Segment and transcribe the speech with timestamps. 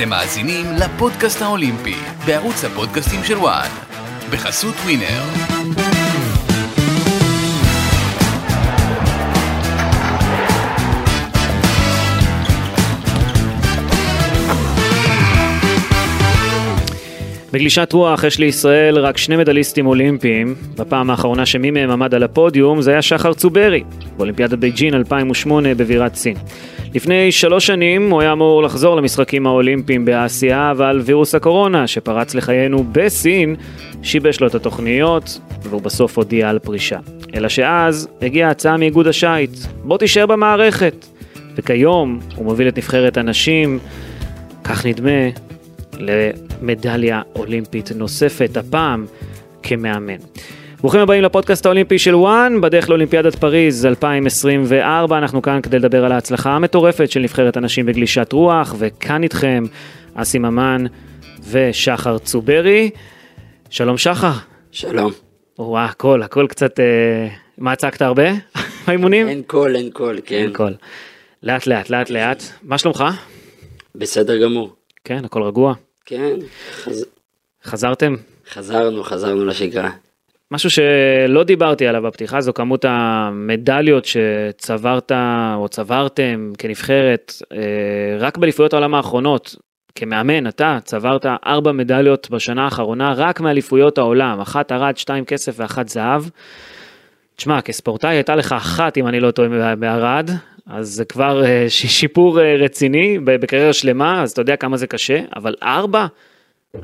[0.00, 1.94] אתם מאזינים לפודקאסט האולימפי
[2.26, 3.68] בערוץ הפודקאסטים של וואן
[4.30, 5.22] בחסות ווינר.
[17.52, 20.54] בגלישת רוח יש לישראל רק שני מדליסטים אולימפיים.
[20.78, 23.82] בפעם האחרונה שמי מהם עמד על הפודיום זה היה שחר צוברי,
[24.16, 26.36] באולימפיאדת בייג'ין 2008 בבירת סין.
[26.94, 32.84] לפני שלוש שנים הוא היה אמור לחזור למשחקים האולימפיים באסיה, אבל וירוס הקורונה שפרץ לחיינו
[32.92, 33.56] בסין
[34.02, 36.98] שיבש לו את התוכניות, והוא בסוף הודיע על פרישה.
[37.34, 39.50] אלא שאז הגיעה הצעה מאיגוד השייט,
[39.84, 41.06] בוא תישאר במערכת.
[41.56, 43.78] וכיום הוא מוביל את נבחרת הנשים,
[44.64, 45.28] כך נדמה,
[45.98, 49.06] למדליה אולימפית נוספת, הפעם
[49.62, 50.16] כמאמן.
[50.80, 56.12] ברוכים הבאים לפודקאסט האולימפי של וואן, בדרך לאולימפיאדת פריז 2024, אנחנו כאן כדי לדבר על
[56.12, 59.64] ההצלחה המטורפת של נבחרת הנשים בגלישת רוח, וכאן איתכם
[60.14, 60.84] אסי ממן
[61.50, 62.90] ושחר צוברי.
[63.70, 64.32] שלום שחר.
[64.72, 65.12] שלום.
[65.58, 66.80] וואה, הכל, הכל קצת...
[66.80, 67.28] אה,
[67.58, 68.30] מה, צעקת הרבה?
[68.86, 69.28] באימונים?
[69.28, 70.36] אין קול, אין קול, כן.
[70.36, 70.74] אין קול.
[71.42, 72.42] לאט לאט, לאט לאט.
[72.62, 73.04] מה שלומך?
[73.94, 74.74] בסדר גמור.
[75.04, 75.74] כן, הכל רגוע.
[76.06, 76.36] כן,
[76.72, 77.04] חז...
[77.64, 78.14] חזרתם?
[78.50, 79.90] חזרנו, חזרנו לשגרה.
[80.52, 85.12] משהו שלא דיברתי עליו בפתיחה זו כמות המדליות שצברת
[85.54, 87.58] או צברתם כנבחרת אה,
[88.18, 89.56] רק באליפויות העולם האחרונות.
[89.94, 95.88] כמאמן אתה צברת ארבע מדליות בשנה האחרונה רק מאליפויות העולם, אחת ארד, שתיים כסף ואחת
[95.88, 96.22] זהב.
[97.36, 100.30] תשמע, כספורטאי הייתה לך אחת אם אני לא טועה בערד,
[100.66, 105.20] אז זה כבר אה, שיפור אה, רציני בקריירה שלמה, אז אתה יודע כמה זה קשה,
[105.36, 106.06] אבל ארבע,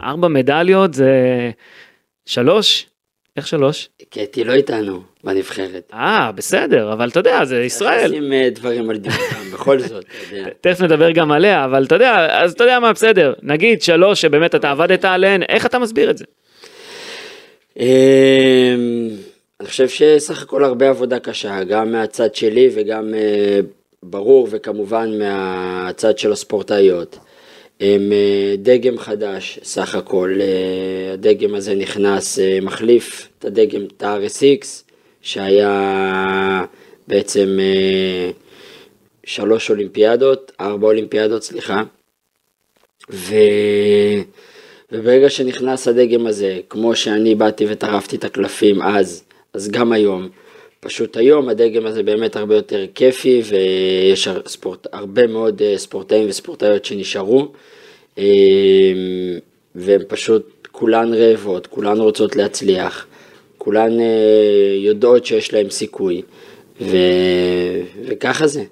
[0.03, 1.11] ארבע מדליות זה
[2.27, 2.86] שלוש,
[3.37, 3.89] איך שלוש?
[4.11, 5.91] קטי לא איתנו בנבחרת.
[5.95, 8.11] אה, בסדר, אבל אתה יודע, זה ישראל.
[8.11, 10.51] נשים אה, דברים על דיוקם, בכל זאת, אתה יודע.
[10.61, 13.34] תכף נדבר גם עליה, אבל אתה יודע, אז אתה יודע מה, בסדר.
[13.42, 16.25] נגיד שלוש שבאמת אתה עבדת עליהן, איך אתה מסביר את זה?
[17.79, 17.84] אמ,
[19.61, 23.61] אני חושב שסך הכל הרבה עבודה קשה, גם מהצד שלי וגם אה,
[24.02, 27.19] ברור וכמובן מהצד של הספורטאיות.
[27.81, 34.67] הם אה, דגם חדש סך הכל, אה, הדגם הזה נכנס, מחליף את הדגם, את ה-RSX,
[35.23, 36.64] שהיה
[37.09, 37.59] בעצם
[39.25, 41.83] שלוש אולימפיאדות, ארבע אולימפיאדות, סליחה.
[43.11, 43.35] ו...
[44.93, 50.29] וברגע שנכנס הדגם הזה, כמו שאני באתי וטרפתי את הקלפים אז, אז גם היום.
[50.86, 56.85] פשוט היום הדגם הזה באמת הרבה יותר כיפי ויש ספורט, הרבה מאוד אה, ספורטאים וספורטאיות
[56.85, 57.52] שנשארו
[58.19, 58.24] אה,
[59.75, 63.07] והן פשוט כולן רעבות, כולן רוצות להצליח,
[63.58, 66.23] כולן אה, יודעות שיש להן סיכוי
[66.80, 66.96] ו...
[68.08, 68.64] וככה זה.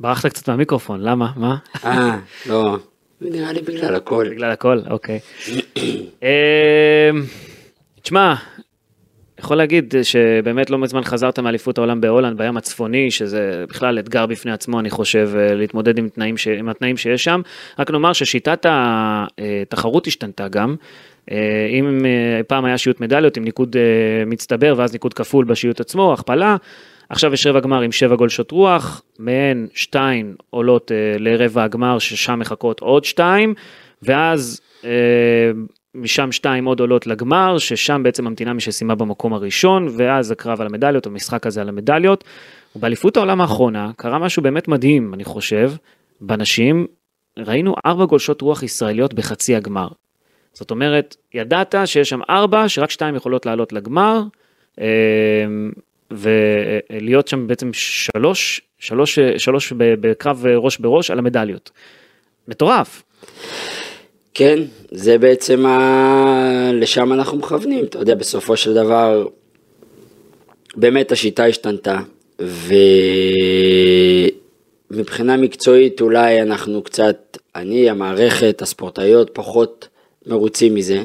[0.00, 1.32] ברחת קצת מהמיקרופון, למה?
[1.36, 1.56] מה?
[1.84, 2.76] אה, לא,
[3.20, 4.26] נראה לי בגלל הכל.
[4.30, 5.20] בגלל הכל, אוקיי.
[8.02, 8.34] תשמע,
[9.40, 14.52] יכול להגיד שבאמת לא מזמן חזרת מאליפות העולם בהולנד בים הצפוני שזה בכלל אתגר בפני
[14.52, 16.48] עצמו אני חושב להתמודד עם, תנאים ש...
[16.48, 17.40] עם התנאים שיש שם.
[17.78, 20.76] רק נאמר ששיטת התחרות השתנתה גם.
[21.70, 22.04] אם
[22.46, 23.76] פעם היה שיעוט מדליות עם ניקוד
[24.26, 26.56] מצטבר ואז ניקוד כפול בשיעוט עצמו הכפלה.
[27.08, 32.80] עכשיו יש רבע גמר עם שבע גולשות רוח מהן שתיים עולות לרבע הגמר ששם מחכות
[32.80, 33.54] עוד שתיים
[34.02, 34.60] ואז
[35.94, 40.66] משם שתיים עוד עולות לגמר, ששם בעצם ממתינה מי שסיימה במקום הראשון, ואז הקרב על
[40.66, 42.24] המדליות, המשחק הזה על המדליות.
[42.76, 45.72] ובאליפות העולם האחרונה קרה משהו באמת מדהים, אני חושב,
[46.20, 46.86] בנשים,
[47.38, 49.88] ראינו ארבע גולשות רוח ישראליות בחצי הגמר.
[50.52, 54.22] זאת אומרת, ידעת שיש שם ארבע, שרק שתיים יכולות לעלות לגמר,
[54.80, 54.84] אמ,
[56.10, 61.70] ולהיות שם בעצם שלוש, שלוש, שלוש בקרב ראש בראש על המדליות.
[62.48, 63.02] מטורף.
[64.40, 64.58] כן,
[64.90, 66.70] זה בעצם ה...
[66.72, 69.26] לשם אנחנו מכוונים, אתה יודע, בסופו של דבר,
[70.76, 71.98] באמת השיטה השתנתה,
[74.90, 79.88] ומבחינה מקצועית אולי אנחנו קצת, אני, המערכת, הספורטאיות, פחות
[80.26, 81.02] מרוצים מזה,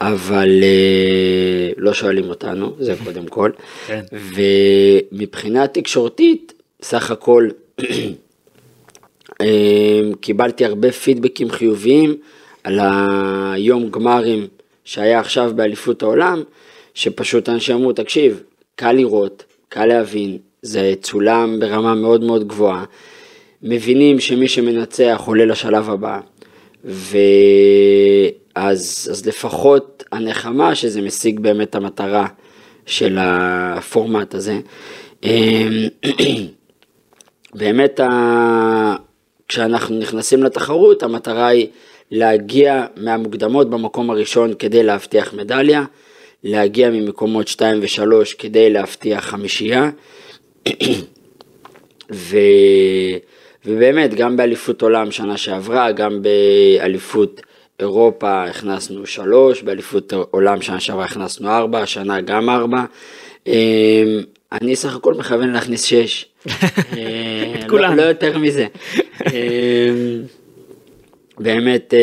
[0.00, 3.50] אבל אה, לא שואלים אותנו, זה קודם כל.
[3.86, 4.04] כן.
[4.12, 6.52] ומבחינה תקשורתית,
[6.82, 7.48] סך הכל,
[9.40, 12.16] אה, קיבלתי הרבה פידבקים חיוביים.
[12.68, 12.80] על
[13.52, 14.46] היום גמרים
[14.84, 16.42] שהיה עכשיו באליפות העולם,
[16.94, 18.42] שפשוט אנשים אמרו, תקשיב,
[18.74, 22.84] קל לראות, קל להבין, זה צולם ברמה מאוד מאוד גבוהה,
[23.62, 26.20] מבינים שמי שמנצח עולה לשלב הבא,
[26.84, 27.20] ואז
[29.12, 32.26] אז לפחות הנחמה שזה משיג באמת המטרה
[32.86, 34.60] של הפורמט הזה.
[35.24, 35.88] אמ,
[37.58, 38.00] באמת.
[39.48, 41.66] כשאנחנו נכנסים לתחרות, המטרה היא
[42.10, 45.84] להגיע מהמוקדמות במקום הראשון כדי להבטיח מדליה,
[46.44, 49.90] להגיע ממקומות 2 ו-3 כדי להבטיח חמישייה.
[52.12, 52.36] ו...
[53.64, 57.40] ובאמת, גם באליפות עולם שנה שעברה, גם באליפות
[57.80, 62.84] אירופה הכנסנו שלוש, באליפות עולם שנה שעברה הכנסנו ארבע, השנה גם ארבע.
[63.46, 63.52] אמ,
[64.52, 66.26] אני סך הכל מכוון להכניס שש.
[66.48, 67.96] את כולם.
[67.96, 68.66] לא, לא יותר מזה.
[71.38, 71.94] אמ, באמת...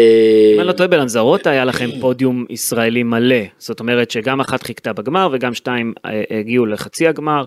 [0.54, 4.94] אם אני לא טועה בלנזרות היה לכם פודיום ישראלי מלא, זאת אומרת שגם אחת חיכתה
[4.94, 7.44] בגמר וגם שתיים אה, הגיעו לחצי הגמר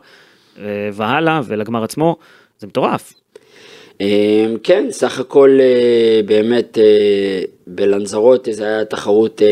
[0.58, 2.16] אה, והלאה ולגמר עצמו,
[2.58, 3.14] זה מטורף.
[4.62, 6.78] כן, סך הכל אה, באמת
[7.66, 9.42] בלנזרות זה היה תחרות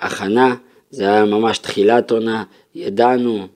[0.00, 0.54] הכנה,
[0.90, 2.44] זה היה ממש תחילת עונה,
[2.74, 3.46] ידענו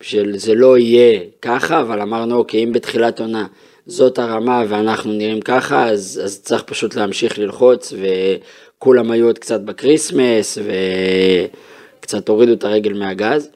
[0.00, 3.46] שזה לא יהיה ככה, אבל אמרנו אוקיי, אם בתחילת עונה
[3.88, 9.60] זאת הרמה ואנחנו נראים ככה, אז, אז צריך פשוט להמשיך ללחוץ, וכולם היו עוד קצת
[9.60, 10.58] ב-Christmas,
[12.00, 13.48] וקצת הורידו את הרגל מהגז.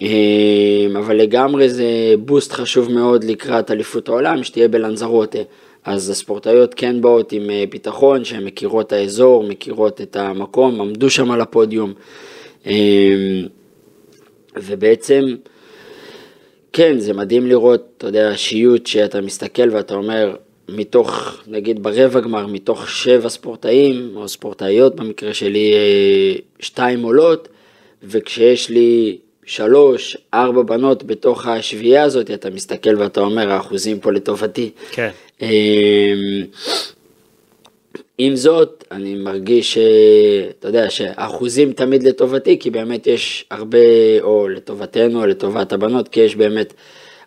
[0.00, 5.38] אמ, אבל לגמרי זה בוסט חשוב מאוד לקראת אליפות העולם, שתהיה בלנזרוטה.
[5.84, 11.10] אז הספורטאיות כן באות עם אה, ביטחון, שהן מכירות את האזור, מכירות את המקום, עמדו
[11.10, 11.92] שם על הפודיום.
[12.66, 12.72] אמ,
[14.56, 15.22] ובעצם,
[16.76, 20.36] כן, זה מדהים לראות, אתה יודע, שיוט שאתה מסתכל ואתה אומר,
[20.68, 27.48] מתוך, נגיד ברבע גמר, מתוך שבע ספורטאים, או ספורטאיות במקרה שלי, אה, שתיים עולות,
[28.02, 34.70] וכשיש לי שלוש, ארבע בנות בתוך השביעייה הזאת, אתה מסתכל ואתה אומר, האחוזים פה לטובתי.
[34.90, 35.10] כן.
[38.18, 39.78] עם זאת, אני מרגיש,
[40.58, 43.78] אתה יודע, שאחוזים תמיד לטובתי, כי באמת יש הרבה,
[44.20, 46.74] או לטובתנו, או לטובת הבנות, כי יש באמת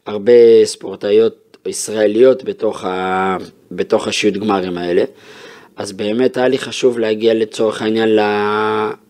[0.06, 3.38] הרבה ספורטאיות ישראליות בתוך, ה,
[3.72, 5.04] בתוך השיעוט גמרים האלה.
[5.75, 8.10] אז באמת היה לי חשוב להגיע לצורך העניין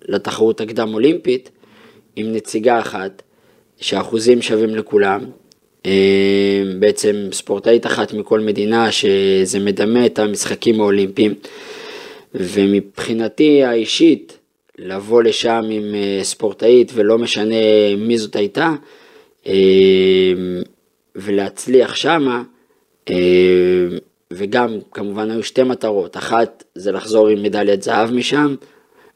[0.07, 1.49] לתחרות הקדם אולימפית,
[2.15, 3.21] עם נציגה אחת,
[3.79, 5.21] שאחוזים שווים לכולם.
[5.87, 11.33] אה, בעצם ספורטאית אחת מכל מדינה, שזה מדמה את המשחקים האולימפיים.
[12.33, 14.37] ומבחינתי האישית,
[14.77, 17.55] לבוא לשם עם אה, ספורטאית ולא משנה
[17.97, 18.73] מי זאת הייתה,
[19.47, 19.53] אה,
[21.15, 22.43] ולהצליח שמה,
[24.31, 28.55] וגם כמובן היו שתי מטרות, אחת זה לחזור עם מדליית זהב משם,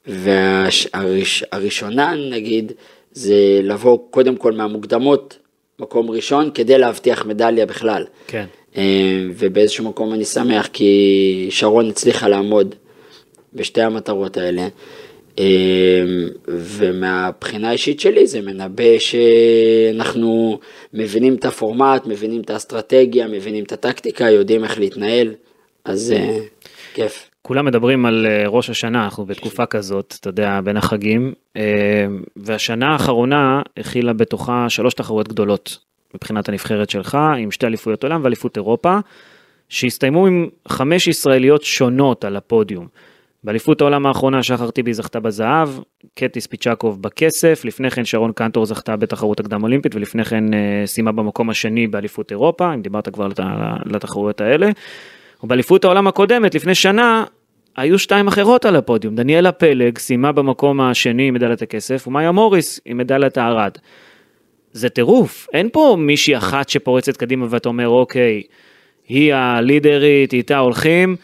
[0.08, 2.72] והראשונה נגיד
[3.12, 5.38] זה לבוא קודם כל מהמוקדמות
[5.82, 8.06] מקום ראשון כדי להבטיח מדליה בכלל.
[8.28, 8.46] כן.
[8.78, 12.76] אה, ובאיזשהו מקום אני שמח כי שרון הצליחה לעמוד
[13.54, 14.68] בשתי המטרות האלה.
[15.40, 16.04] אה,
[16.48, 20.60] ומהבחינה האישית שלי זה מנבא שאנחנו
[20.94, 25.34] מבינים את הפורמט, מבינים את האסטרטגיה, מבינים את הטקטיקה, יודעים איך להתנהל,
[25.86, 26.40] אז אה,
[26.94, 27.31] כיף.
[27.42, 32.06] כולם מדברים על אה, ראש השנה, אנחנו בתקופה כזאת, אתה יודע, בין החגים, אה,
[32.36, 35.78] והשנה האחרונה הכילה בתוכה שלוש תחרויות גדולות
[36.16, 38.98] מבחינת הנבחרת שלך, עם שתי אליפויות עולם ואליפות אירופה,
[39.70, 42.88] שהסתיימו עם חמש ישראליות שונות על הפודיום.
[43.44, 45.70] באליפות העולם האחרונה שחר טיבי זכתה בזהב,
[46.16, 51.12] קטי ספיצ'קוב בכסף, לפני כן שרון קנטור זכתה בתחרות הקדם אולימפית ולפני כן אה, סיימה
[51.12, 53.26] במקום השני באליפות אירופה, אם דיברת כבר
[53.86, 54.70] על התחרויות האלה.
[55.44, 57.24] ובאליפות העולם הקודמת, לפני שנה,
[57.78, 59.16] היו שתיים אחרות על הפודיום.
[59.16, 63.72] דניאלה פלג סיימה במקום השני עם מדליית הכסף, ומאיה מוריס עם מדליית הארד.
[64.72, 68.42] זה טירוף, אין פה מישהי אחת שפורצת קדימה ואתה אומר, אוקיי,
[69.08, 71.16] היא הלידרית, איתה הולכים.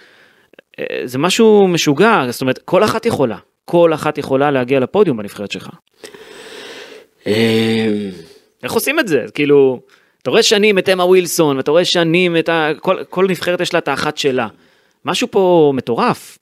[0.79, 5.51] אה, זה משהו משוגע, זאת אומרת, כל אחת יכולה, כל אחת יכולה להגיע לפודיום בנבחרת
[5.51, 5.69] שלך.
[7.27, 7.31] אמ,
[8.63, 9.25] איך עושים את זה?
[9.33, 9.79] כאילו,
[10.27, 12.71] אתה רואה שנים את אמה ווילסון, ואתה רואה שנים את ה...
[12.79, 14.47] כל, כל נבחרת יש לה את האחת שלה.
[15.05, 16.37] משהו פה מטורף.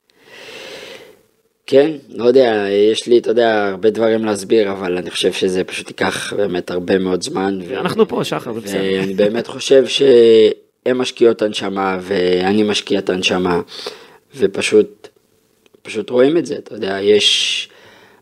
[1.66, 5.88] כן, לא יודע, יש לי, אתה יודע, הרבה דברים להסביר, אבל אני חושב שזה פשוט
[5.88, 7.58] ייקח באמת הרבה מאוד זמן.
[7.66, 7.76] ו...
[7.76, 8.80] אנחנו פה, שחר, זה בסדר.
[9.00, 13.60] ואני באמת חושב שהן משקיעות הנשמה, ואני משקיע את הנשמה,
[14.36, 15.08] ופשוט,
[15.82, 17.68] פשוט רואים את זה, אתה יודע, יש...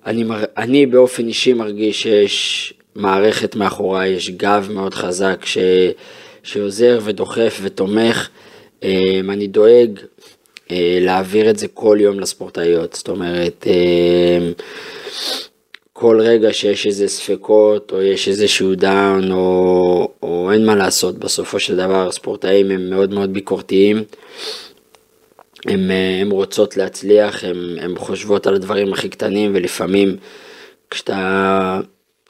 [0.06, 0.24] אני,
[0.56, 5.58] אני באופן אישי מרגיש שיש מערכת מאחוריי, יש גב מאוד חזק ש,
[6.42, 8.28] שעוזר ודוחף ותומך.
[8.82, 10.00] אמ, אני דואג
[10.70, 14.52] אה, להעביר את זה כל יום לספורטאיות, זאת אומרת, אמ,
[15.92, 21.60] כל רגע שיש איזה ספקות או יש איזשהו דאון או, או אין מה לעשות, בסופו
[21.60, 24.04] של דבר ספורטאים הם מאוד מאוד ביקורתיים.
[25.66, 27.44] הם, אה, הם רוצות להצליח,
[27.80, 30.16] הם חושבות על הדברים הכי קטנים ולפעמים
[30.90, 31.80] כשאתה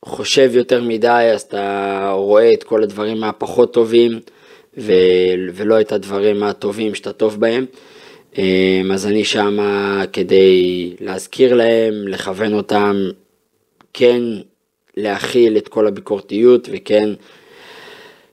[0.04, 4.20] חושב יותר מדי אז אתה רואה את כל הדברים הפחות טובים
[4.78, 4.92] ו,
[5.54, 7.66] ולא את הדברים הטובים שאתה טוב בהם.
[8.38, 9.58] אמ, אז אני שם
[10.12, 12.96] כדי להזכיר להם, לכוון אותם,
[13.92, 14.22] כן
[14.96, 17.08] להכיל את כל הביקורתיות וכן,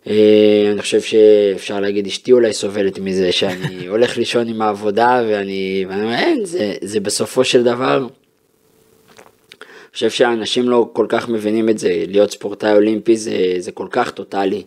[0.08, 5.86] אה, אני חושב שאפשר להגיד אשתי אולי סובלת מזה שאני הולך לישון עם העבודה ואני,
[5.90, 8.08] ואני אומר אין, זה, זה בסופו של דבר.
[9.94, 14.12] חושב שאנשים לא כל כך מבינים את זה, להיות ספורטאי אולימפי זה, זה כל כך
[14.12, 14.64] טוטאלי.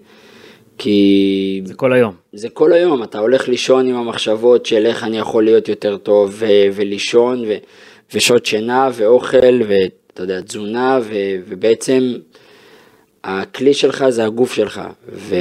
[0.79, 1.61] כי...
[1.65, 2.15] זה כל היום.
[2.33, 6.31] זה כל היום, אתה הולך לישון עם המחשבות של איך אני יכול להיות יותר טוב,
[6.35, 7.57] ו- ולישון, ו-
[8.15, 12.13] ושעות שינה, ואוכל, ואתה יודע, תזונה, ו- ובעצם
[13.25, 14.81] הכלי שלך זה הגוף שלך.
[15.09, 15.37] ו-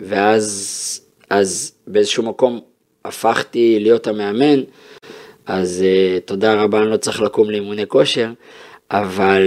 [0.00, 2.60] ואז אז באיזשהו מקום
[3.04, 4.60] הפכתי להיות המאמן,
[5.48, 8.28] אז uh, תודה רבה, אני לא צריך לקום לאימוני כושר.
[8.90, 9.42] אבל,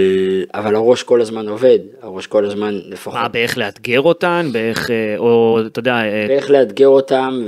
[0.54, 3.14] אבל הראש כל הזמן עובד, הראש כל הזמן לפחות.
[3.14, 5.94] מה, באיך לאתגר אותן, באיך, אה, או אתה יודע...
[5.94, 7.44] אה, באיך לאתגר אותן,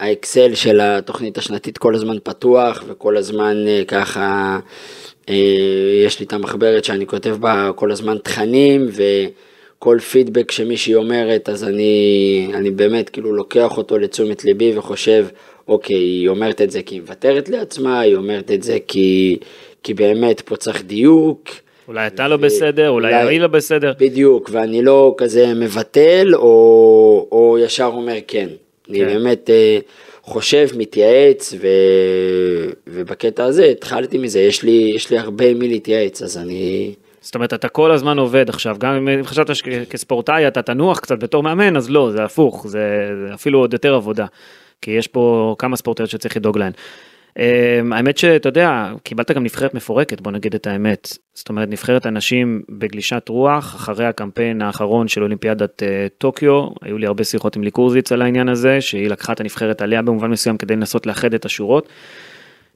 [0.00, 4.58] והאקסל של התוכנית השנתית כל הזמן פתוח, וכל הזמן אה, ככה,
[6.06, 8.88] יש לי את המחברת שאני כותב בה כל הזמן תכנים,
[9.78, 15.26] וכל פידבק שמישהי אומרת, אז אני, אני באמת כאילו לוקח אותו לתשומת ליבי וחושב,
[15.68, 19.38] אוקיי, היא אומרת את זה כי היא מוותרת לעצמה, היא אומרת את זה כי...
[19.82, 21.48] כי באמת פה צריך דיוק.
[21.88, 23.92] אולי אתה לא בסדר, אולי היא לא בסדר.
[23.98, 28.48] בדיוק, ואני לא כזה מבטל או, או ישר אומר כן.
[28.84, 28.94] כן.
[28.94, 29.78] אני באמת אה,
[30.22, 31.66] חושב, מתייעץ, ו,
[32.86, 36.94] ובקטע הזה התחלתי מזה, יש לי, יש לי הרבה מי להתייעץ, אז אני...
[37.20, 41.42] זאת אומרת, אתה כל הזמן עובד עכשיו, גם אם חשבת שכספורטאי אתה תנוח קצת בתור
[41.42, 42.80] מאמן, אז לא, זה הפוך, זה,
[43.26, 44.26] זה אפילו עוד יותר עבודה,
[44.82, 46.72] כי יש פה כמה ספורטאיות שצריך לדאוג להן.
[47.38, 51.18] Um, האמת שאתה יודע, קיבלת גם נבחרת מפורקת, בוא נגיד את האמת.
[51.34, 55.86] זאת אומרת, נבחרת אנשים בגלישת רוח, אחרי הקמפיין האחרון של אולימפיאדת uh,
[56.18, 60.02] טוקיו, היו לי הרבה שיחות עם ליקורזיץ על העניין הזה, שהיא לקחה את הנבחרת עליה
[60.02, 61.88] במובן מסוים כדי לנסות לאחד את השורות.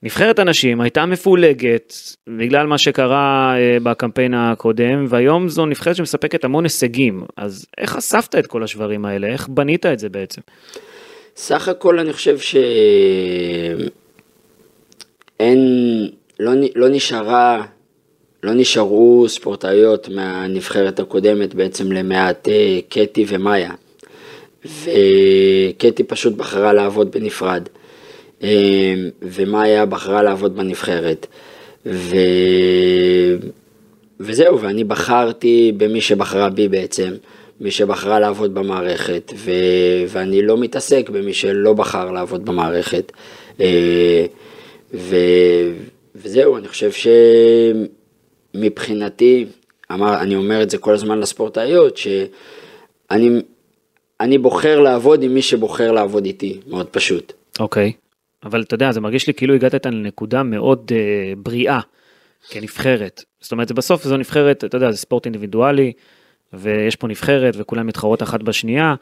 [0.02, 1.94] נבחרת הנשים הייתה מפולגת
[2.38, 7.22] בגלל מה שקרה uh, בקמפיין הקודם, והיום זו נבחרת שמספקת המון הישגים.
[7.36, 9.26] אז איך חשפת את כל השברים האלה?
[9.26, 10.40] איך בנית את זה בעצם?
[11.36, 12.56] סך הכל אני חושב ש...
[15.40, 15.60] אין,
[16.40, 17.64] לא, לא נשארה,
[18.42, 23.70] לא נשארו ספורטאיות מהנבחרת הקודמת בעצם למעט אה, קטי ומאיה.
[24.64, 27.68] וקטי פשוט בחרה לעבוד בנפרד,
[28.42, 31.26] אה, ומאיה בחרה לעבוד בנבחרת.
[31.86, 32.16] ו...
[34.20, 37.10] וזהו, ואני בחרתי במי שבחרה בי בעצם,
[37.60, 39.50] מי שבחרה לעבוד במערכת, ו...
[40.08, 43.12] ואני לא מתעסק במי שלא בחר לעבוד במערכת.
[43.60, 44.26] אה,
[44.94, 45.16] ו...
[46.14, 46.90] וזהו, אני חושב
[48.54, 49.46] שמבחינתי,
[49.92, 53.40] אמר, אני אומר את זה כל הזמן לספורטאיות, שאני
[54.20, 57.32] אני בוחר לעבוד עם מי שבוחר לעבוד איתי, מאוד פשוט.
[57.60, 58.46] אוקיי, okay.
[58.46, 60.94] אבל אתה יודע, זה מרגיש לי כאילו הגעת לנקודה מאוד uh,
[61.38, 61.80] בריאה
[62.50, 63.24] כנבחרת.
[63.40, 65.92] זאת אומרת, בסוף זו נבחרת, אתה יודע, זה ספורט אינדיבידואלי,
[66.52, 68.94] ויש פה נבחרת וכולם מתחרות אחת בשנייה,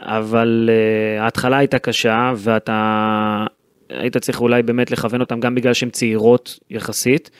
[0.00, 3.46] אבל uh, ההתחלה הייתה קשה, ואתה
[3.88, 7.30] היית צריך אולי באמת לכוון אותם גם בגלל שהן צעירות יחסית.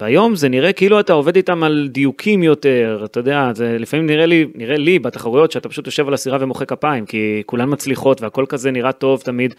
[0.00, 4.26] והיום זה נראה כאילו אתה עובד איתם על דיוקים יותר, אתה יודע, זה לפעמים נראה
[4.26, 8.44] לי, נראה לי בתחרויות שאתה פשוט יושב על הסירה ומוחא כפיים, כי כולן מצליחות והכל
[8.48, 9.54] כזה נראה טוב תמיד.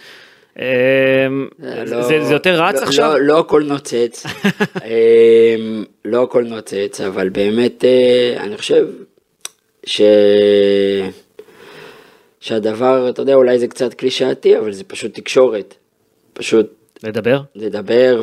[0.59, 3.11] אמ, לא, זה, זה יותר רץ לא, עכשיו?
[3.11, 4.25] לא, לא הכל נוצץ,
[4.85, 8.87] אמ, לא הכל נוצץ, אבל באמת אה, אני חושב
[9.85, 10.01] ש...
[12.39, 15.75] שהדבר, אתה יודע, אולי זה קצת קלישאתי, אבל זה פשוט תקשורת.
[16.33, 16.73] פשוט...
[17.03, 17.41] לדבר?
[17.55, 18.21] לדבר,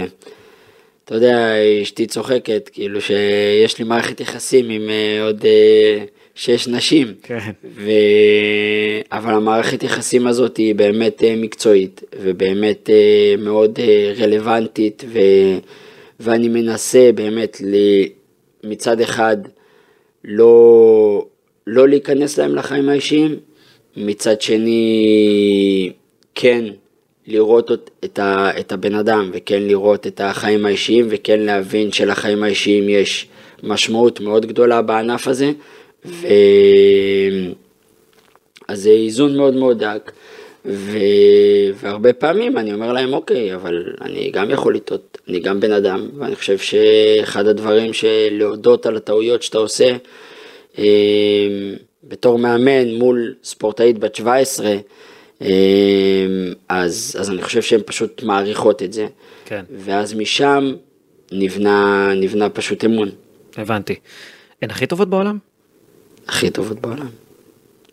[0.00, 1.52] ואתה יודע,
[1.82, 5.46] אשתי צוחקת, כאילו שיש לי מערכת יחסים עם uh, עוד uh,
[6.34, 7.14] שש נשים.
[7.22, 7.38] כן.
[7.64, 7.90] ו...
[9.12, 12.90] אבל המערכת יחסים הזאת היא באמת uh, מקצועית, ובאמת
[13.38, 13.78] מאוד
[14.18, 15.18] רלוונטית, ו...
[16.20, 17.74] ואני מנסה באמת ל...
[18.64, 19.36] מצד אחד
[20.26, 21.26] לא,
[21.66, 23.36] לא להיכנס להם לחיים האישיים,
[23.96, 25.92] מצד שני
[26.34, 26.64] כן
[27.26, 27.70] לראות
[28.04, 33.28] את, ה, את הבן אדם וכן לראות את החיים האישיים וכן להבין שלחיים האישיים יש
[33.62, 35.52] משמעות מאוד גדולה בענף הזה.
[36.04, 36.26] ו...
[38.68, 40.12] אז זה איזון מאוד מאוד דק.
[40.64, 40.98] ו...
[41.74, 46.08] והרבה פעמים אני אומר להם, אוקיי, אבל אני גם יכול לטעות, אני גם בן אדם,
[46.18, 49.96] ואני חושב שאחד הדברים של להודות על הטעויות שאתה עושה,
[50.78, 50.84] אה,
[52.04, 54.76] בתור מאמן מול ספורטאית בת 17,
[55.40, 55.46] אמ,
[56.68, 59.06] אז, אז אני חושב שהן פשוט מעריכות את זה.
[59.44, 59.64] כן.
[59.76, 60.74] ואז משם
[61.32, 63.10] נבנה, נבנה פשוט אמון.
[63.56, 63.94] הבנתי.
[64.62, 65.38] הן הכי טובות בעולם?
[66.28, 67.08] הכי טובות בעולם.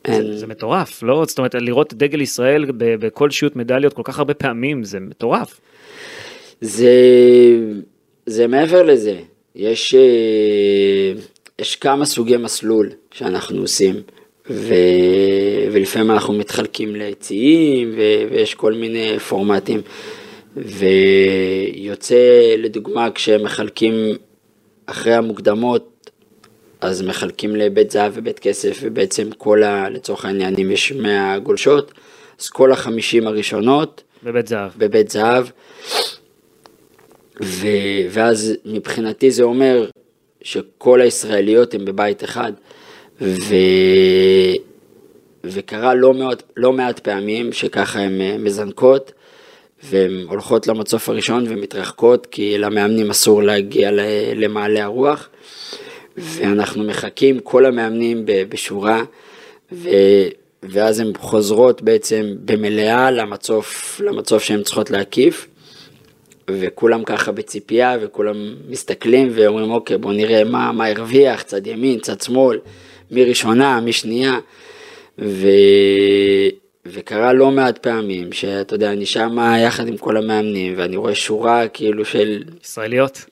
[0.06, 0.24] אין.
[0.28, 1.26] זה, זה מטורף, לא?
[1.28, 5.60] זאת אומרת, לראות דגל ישראל בכל שיעוט מדליות כל כך הרבה פעמים, זה מטורף.
[6.64, 6.96] זה,
[8.26, 9.20] זה מעבר לזה,
[9.56, 11.22] יש, אה,
[11.60, 13.96] יש כמה סוגי מסלול שאנחנו עושים,
[14.50, 14.74] ו,
[15.72, 18.02] ולפעמים אנחנו מתחלקים ליציאים, ו,
[18.32, 19.82] ויש כל מיני פורמטים,
[20.58, 23.94] ויוצא לדוגמה כשמחלקים
[24.86, 26.12] אחרי המוקדמות,
[26.82, 29.90] אז מחלקים לבית זהב ובית כסף, ובעצם כל ה...
[29.90, 31.92] לצורך העניין, אם יש 100 גולשות,
[32.40, 34.72] אז כל החמישים הראשונות בבית זהב.
[34.78, 35.46] בבית זהב,
[37.44, 37.68] ו...
[38.10, 39.90] ואז מבחינתי זה אומר
[40.42, 42.52] שכל הישראליות הן בבית אחד,
[43.22, 43.56] ו...
[45.44, 49.12] וקרה לא מעט, לא מעט פעמים שככה הן אה, מזנקות,
[49.84, 53.90] והן הולכות למצוף הראשון ומתרחקות, כי למאמנים אסור להגיע
[54.36, 55.30] למעלה הרוח,
[56.18, 59.04] ואנחנו מחכים, כל המאמנים בשורה,
[59.72, 59.90] ו...
[60.64, 65.48] ואז הן חוזרות בעצם במלאה למצוף, למצוף שהן צריכות להקיף,
[66.52, 72.22] וכולם ככה בציפייה, וכולם מסתכלים ואומרים, אוקיי, בואו נראה מה, מה הרוויח, צד ימין, צד
[72.22, 72.60] שמאל,
[73.12, 74.40] מי ראשונה, מי שנייה,
[75.20, 75.48] ו...
[76.86, 81.68] וקרה לא מעט פעמים, שאתה יודע, אני שמה יחד עם כל המאמנים, ואני רואה שורה
[81.68, 82.44] כאילו של...
[82.64, 83.26] ישראליות.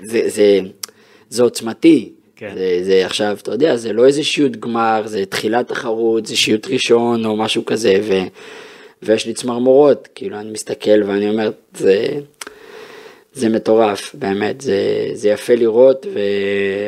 [0.00, 0.60] זה, זה,
[1.28, 2.12] זה עוצמתי.
[2.36, 2.54] כן.
[2.54, 6.66] זה, זה עכשיו, אתה יודע, זה לא איזה שיוט גמר, זה תחילת תחרות, זה שיוט
[6.66, 8.14] ראשון או משהו כזה, ו,
[9.02, 12.08] ויש לי צמרמורות, כאילו אני מסתכל ואני אומר, זה,
[13.32, 16.18] זה מטורף, באמת, זה, זה יפה לראות, ו,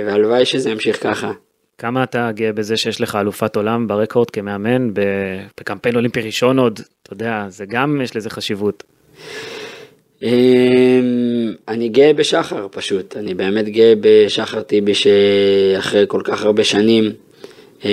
[0.06, 1.32] והלוואי שזה ימשיך ככה.
[1.78, 4.90] כמה אתה גאה בזה שיש לך אלופת עולם ברקורד כמאמן
[5.60, 8.84] בקמפיין אולימפי ראשון עוד, אתה יודע, זה גם יש לזה חשיבות.
[10.22, 17.12] אמ, אני גאה בשחר פשוט, אני באמת גאה בשחר טיבי שאחרי כל כך הרבה שנים
[17.84, 17.90] אמ,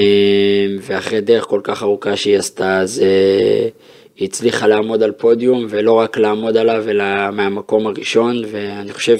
[0.82, 3.68] ואחרי דרך כל כך ארוכה שהיא עשתה, אז אה,
[4.18, 9.18] היא הצליחה לעמוד על פודיום ולא רק לעמוד עליו אלא מהמקום הראשון ואני חושב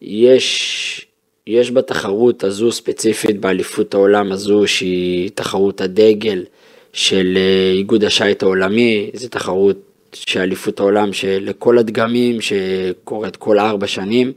[0.00, 1.06] שיש
[1.46, 6.44] יש בתחרות הזו ספציפית באליפות העולם הזו שהיא תחרות הדגל
[6.92, 9.76] של אה, איגוד השייט העולמי, זו תחרות
[10.12, 14.32] שאליפות העולם שלכל הדגמים שקורית כל ארבע שנים.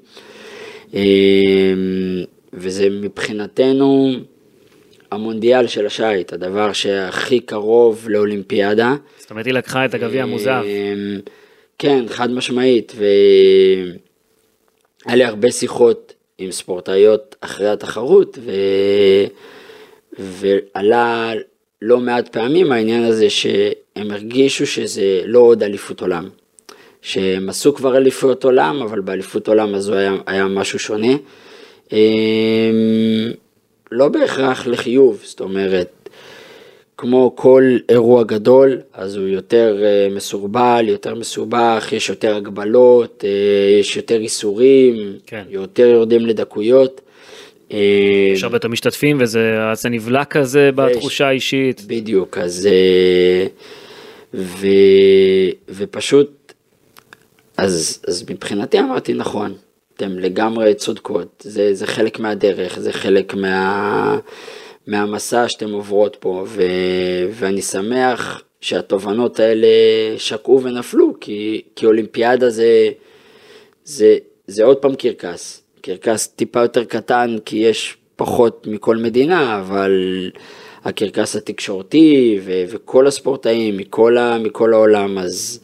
[0.93, 0.99] אמ,
[2.53, 4.11] וזה מבחינתנו
[5.11, 8.95] המונדיאל של השייט, הדבר שהכי קרוב לאולימפיאדה.
[9.17, 10.65] זאת אומרת, היא לקחה את הגביע המוזהב.
[10.65, 11.19] אמ,
[11.79, 13.95] כן, חד משמעית, והיה
[15.15, 18.51] לי הרבה שיחות עם ספורטאיות אחרי התחרות, ו...
[20.19, 21.33] ועלה
[21.81, 26.29] לא מעט פעמים העניין הזה שהם הרגישו שזה לא עוד אליפות עולם.
[27.01, 31.13] שהם עשו כבר אליפות עולם, אבל באליפות עולם הזו היה, היה משהו שונה.
[33.91, 36.09] לא בהכרח לחיוב, זאת אומרת,
[36.97, 43.79] כמו כל אירוע גדול, אז הוא יותר אה, מסורבל, יותר מסובך, יש יותר הגבלות, אה,
[43.79, 45.43] יש יותר איסורים, כן.
[45.49, 47.01] יותר יורדים לדקויות.
[47.71, 47.77] אה,
[48.33, 51.81] יש הרבה יותר משתתפים וזה זה נבלע כזה בתחושה האישית.
[51.87, 52.67] בדיוק, אז...
[52.71, 53.47] אה,
[54.33, 54.67] ו,
[55.69, 56.53] ופשוט,
[57.57, 59.53] אז, אז מבחינתי אמרתי נכון,
[59.99, 64.17] אתם לגמרי צודקות, זה, זה חלק מהדרך, זה חלק מה,
[64.87, 66.63] מהמסע שאתם עוברות פה, ו,
[67.31, 69.67] ואני שמח שהתובנות האלה
[70.17, 72.89] שקעו ונפלו, כי, כי אולימפיאדה זה,
[73.83, 79.91] זה, זה עוד פעם קרקס, קרקס טיפה יותר קטן, כי יש פחות מכל מדינה, אבל
[80.85, 85.59] הקרקס התקשורתי ו- וכל הספורטאים מכל, ה- מכל העולם, אז,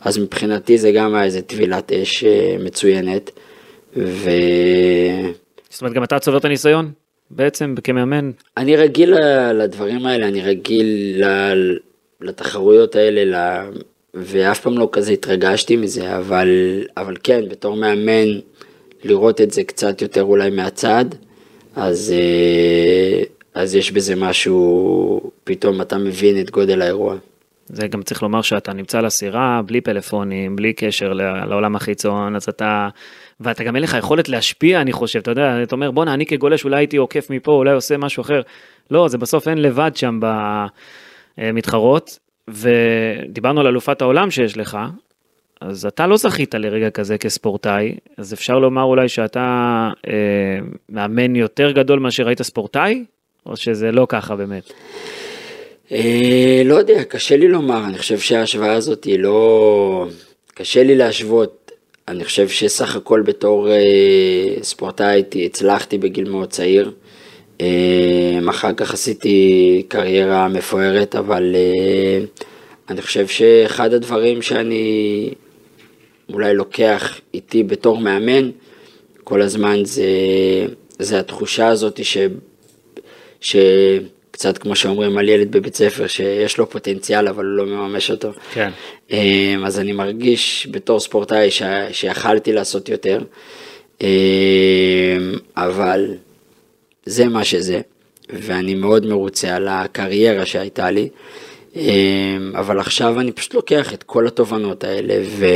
[0.00, 3.30] אז מבחינתי זה גם היה איזה טבילת אש אה, מצוינת.
[3.96, 5.32] ואני
[5.70, 6.90] זאת אומרת, גם אתה צובר את הניסיון
[7.30, 8.30] בעצם כמאמן.
[8.76, 11.22] רגיל ל- לדברים האלה, אני רגיל
[12.20, 13.70] לתחרויות האלה, ל-
[14.14, 16.48] ואף פעם לא כזה התרגשתי מזה, אבל,
[16.96, 18.28] אבל כן, בתור מאמן,
[19.04, 21.04] לראות את זה קצת יותר אולי מהצד,
[21.76, 23.22] אז, אה,
[23.54, 27.16] אז יש בזה משהו, פתאום אתה מבין את גודל האירוע.
[27.68, 31.12] זה גם צריך לומר שאתה נמצא על הסירה בלי פלאפונים, בלי קשר
[31.48, 32.88] לעולם החיצון, אז אתה,
[33.40, 36.64] ואתה גם אין לך יכולת להשפיע, אני חושב, אתה יודע, אתה אומר, בואנה, אני כגולש
[36.64, 38.40] אולי הייתי עוקף מפה, אולי עושה משהו אחר.
[38.90, 40.20] לא, זה בסוף אין לבד שם
[41.38, 42.18] במתחרות,
[42.48, 44.78] ודיברנו על אלופת העולם שיש לך,
[45.60, 50.12] אז אתה לא זכית לרגע כזה כספורטאי, אז אפשר לומר אולי שאתה אה,
[50.88, 53.04] מאמן יותר גדול מאשר היית ספורטאי,
[53.46, 54.72] או שזה לא ככה באמת?
[55.92, 60.06] אה, לא יודע, קשה לי לומר, אני חושב שההשוואה הזאת היא לא...
[60.54, 61.63] קשה לי להשוות.
[62.08, 66.92] אני חושב שסך הכל בתור אה, ספורטאי הצלחתי בגיל מאוד צעיר.
[67.60, 72.24] אה, אחר כך עשיתי קריירה מפוארת, אבל אה,
[72.90, 75.30] אני חושב שאחד הדברים שאני
[76.32, 78.50] אולי לוקח איתי בתור מאמן,
[79.24, 80.06] כל הזמן זה,
[80.98, 82.00] זה התחושה הזאת
[83.40, 83.56] ש...
[84.34, 88.32] שקצת כמו שאומרים על ילד בבית ספר, שיש לו פוטנציאל אבל הוא לא מממש אותו.
[88.52, 88.70] כן.
[89.12, 91.62] אה, אז אני מרגיש בתור ספורטאי ש...
[91.92, 93.18] שיכלתי לעשות יותר,
[94.02, 94.08] אה,
[95.56, 96.14] אבל
[97.06, 97.80] זה מה שזה,
[98.30, 101.08] ואני מאוד מרוצה על הקריירה שהייתה לי.
[101.76, 101.82] אה,
[102.54, 105.46] אבל עכשיו אני פשוט לוקח את כל התובנות האלה ו...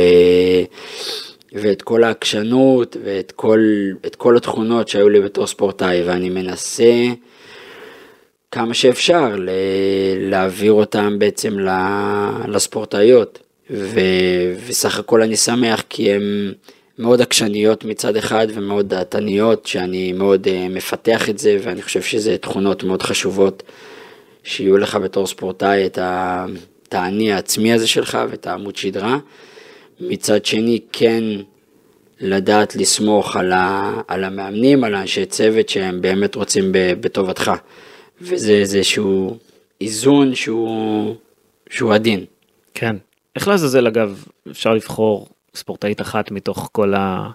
[1.53, 3.59] ואת כל העקשנות ואת כל,
[4.17, 6.93] כל התכונות שהיו לי בתור ספורטאי ואני מנסה
[8.51, 9.49] כמה שאפשר ל...
[10.17, 11.57] להעביר אותם בעצם
[12.47, 13.99] לספורטאיות ו...
[14.67, 16.53] וסך הכל אני שמח כי הן
[16.99, 22.37] מאוד עקשניות מצד אחד ומאוד דעתניות שאני מאוד uh, מפתח את זה ואני חושב שזה
[22.37, 23.63] תכונות מאוד חשובות
[24.43, 25.99] שיהיו לך בתור ספורטאי את.
[26.89, 29.17] את האני העצמי הזה שלך ואת העמוד שדרה.
[29.99, 31.23] מצד שני כן
[32.19, 37.51] לדעת לסמוך על, ה, על המאמנים, על האנשי צוות שהם באמת רוצים בטובתך.
[38.21, 39.37] וזה איזשהו
[39.81, 41.15] איזון שהוא,
[41.69, 42.25] שהוא עדין.
[42.73, 42.95] כן.
[43.35, 47.29] איך לעזאזל אגב אפשר לבחור ספורטאית אחת מתוך כל ה...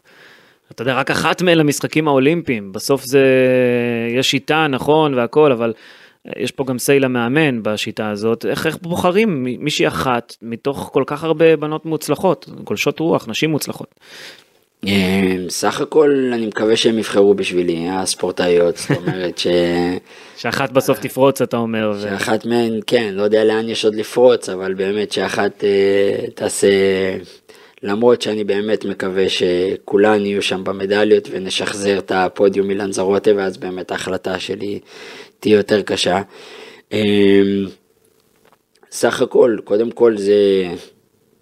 [0.73, 3.25] אתה יודע, רק אחת מאלה המשחקים האולימפיים, בסוף זה,
[4.19, 5.73] יש שיטה, נכון, והכל, אבל
[6.37, 11.25] יש פה גם סיי למאמן בשיטה הזאת, איך, איך בוחרים מישהי אחת מתוך כל כך
[11.25, 13.95] הרבה בנות מוצלחות, גולשות רוח, נשים מוצלחות.
[14.87, 19.47] אה, סך הכל אני מקווה שהם יבחרו בשבילי, הספורטאיות, זאת אומרת ש...
[20.37, 22.01] שאחת בסוף תפרוץ אתה אומר.
[22.03, 26.69] שאחת מהן, כן, לא יודע לאן יש עוד לפרוץ, אבל באמת שאחת אה, תעשה,
[27.83, 34.39] למרות שאני באמת מקווה שכולן יהיו שם במדליות ונשחזר את הפודיום מלנזרוטה, ואז באמת ההחלטה
[34.39, 34.81] שלי
[35.41, 36.23] תהיה יותר קשה.
[36.93, 37.67] אמ,
[38.91, 40.35] סך הכל, קודם כל זה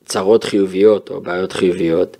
[0.04, 2.16] צרות חיוביות או בעיות חיוביות,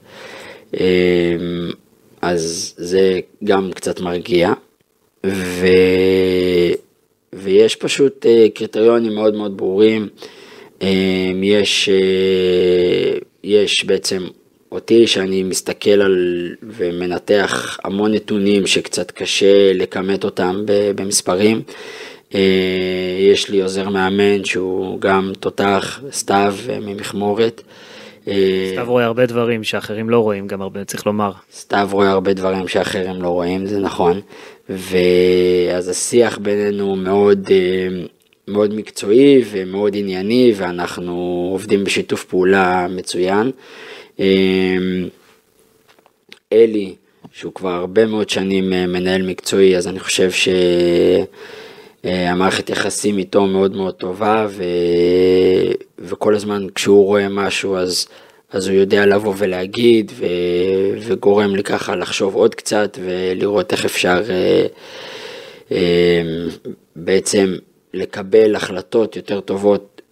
[2.23, 4.53] אז זה גם קצת מרגיע,
[5.27, 5.67] ו...
[7.33, 10.09] ויש פשוט אה, קריטריונים מאוד מאוד ברורים,
[10.83, 14.23] אמ, יש, אה, יש בעצם
[14.73, 21.63] אותי שאני מסתכל על ומנתח המון נתונים שקצת קשה לכמת אותם במספרים.
[22.35, 22.41] אה,
[23.33, 27.63] יש לי עוזר מאמן שהוא גם תותח, סתיו ממכמורת.
[28.29, 31.33] אה, סתיו רואה הרבה דברים שאחרים לא רואים, גם הרבה צריך לומר.
[31.55, 34.21] סתיו רואה הרבה דברים שאחרים לא רואים, זה נכון.
[34.69, 37.49] ואז השיח בינינו מאוד,
[38.49, 43.51] מאוד מקצועי ומאוד ענייני, ואנחנו עובדים בשיתוף פעולה מצוין.
[44.19, 45.09] אמ,
[46.53, 46.95] אלי,
[47.33, 50.31] שהוא כבר הרבה מאוד שנים אה, מנהל מקצועי, אז אני חושב
[52.07, 54.65] שהמערכת יחסים איתו מאוד מאוד טובה, ו...
[55.99, 58.07] וכל הזמן כשהוא רואה משהו אז,
[58.53, 60.25] אז הוא יודע לבוא ולהגיד, ו...
[61.01, 64.67] וגורם לי ככה לחשוב עוד קצת ולראות איך אפשר אה,
[65.73, 66.23] אה,
[66.97, 67.55] בעצם
[67.95, 70.03] לקבל החלטות יותר טובות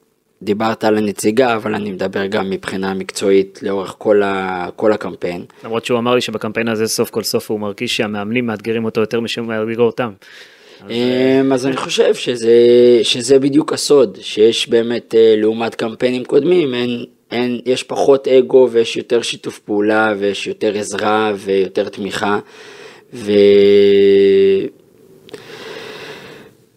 [0.42, 5.44] דיברת על הנציגה, אבל אני מדבר גם מבחינה מקצועית לאורך כל, ה, כל הקמפיין.
[5.64, 9.20] למרות שהוא אמר לי שבקמפיין הזה סוף כל סוף הוא מרגיש שהמאמנים מאתגרים אותו יותר
[9.20, 10.12] משהם מאתגרו אותם.
[10.84, 12.54] אז, אמ, אז אני חושב שזה,
[13.02, 18.96] שזה בדיוק הסוד, שיש באמת אה, לעומת קמפיינים קודמים, אין, אין, יש פחות אגו ויש
[18.96, 22.38] יותר שיתוף פעולה ויש יותר עזרה ויותר תמיכה.
[23.14, 23.32] ו...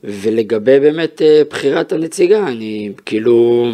[0.03, 3.69] ולגבי באמת אה, בחירת הנציגה, אני כאילו,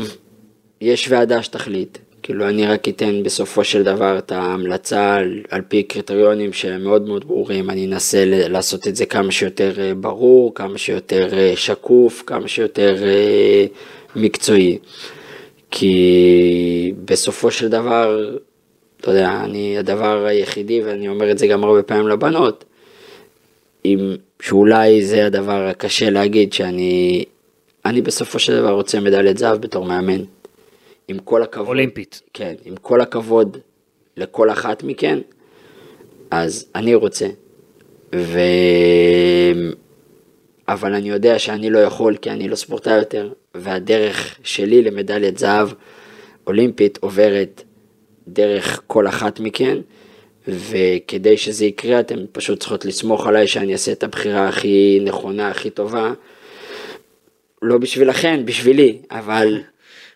[0.81, 1.97] יש ועדה שתחליט.
[2.29, 7.07] כאילו אני רק אתן בסופו של דבר את ההמלצה על, על פי קריטריונים שהם מאוד
[7.07, 12.23] מאוד ברורים, אני אנסה לעשות את זה כמה שיותר אה, ברור, כמה שיותר אה, שקוף,
[12.25, 12.95] כמה שיותר
[14.15, 14.77] מקצועי.
[15.71, 18.35] כי בסופו של דבר,
[19.01, 22.65] אתה יודע, אני הדבר היחידי, ואני אומר את זה גם הרבה פעמים לבנות,
[23.85, 27.23] אם שאולי זה הדבר הקשה להגיד, שאני
[27.85, 30.38] אני בסופו של דבר רוצה מדליית זהב בתור מאמן.
[31.09, 31.67] עם כל הכבוד.
[31.67, 32.21] אולימפית.
[32.33, 33.57] כן, עם כל הכבוד
[34.17, 35.19] לכל אחת מכן,
[36.31, 37.27] אז אני רוצה.
[38.15, 38.39] ו...
[40.67, 45.69] אבל אני יודע שאני לא יכול כי אני לא ספורטאי יותר, והדרך שלי למדליית זהב
[46.47, 47.63] אולימפית עוברת
[48.27, 49.77] דרך כל אחת מכן.
[50.47, 55.69] וכדי שזה יקרה אתם פשוט צריכות לסמוך עליי שאני אעשה את הבחירה הכי נכונה, הכי
[55.69, 56.13] טובה.
[57.61, 59.61] לא בשבילכן, בשבילי, אבל...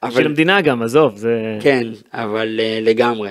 [0.09, 1.57] בשביל המדינה גם, עזוב, זה...
[1.61, 3.29] כן, אבל uh, לגמרי.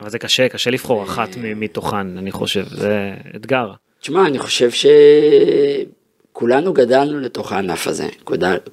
[0.00, 3.70] אבל זה קשה, קשה לבחור אחת מתוכן, אני חושב, זה אתגר.
[4.00, 4.70] תשמע, אני חושב
[6.32, 8.06] כולנו גדלנו לתוך הענף הזה,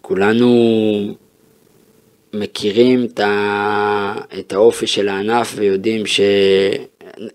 [0.02, 0.48] כולנו
[2.34, 6.04] מכירים את, ה, את האופי של הענף ויודעים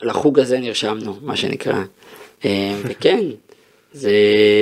[0.03, 1.83] שלחוג הזה נרשמנו, מה שנקרא.
[2.45, 3.25] אה, וכן,
[3.97, 4.11] זה,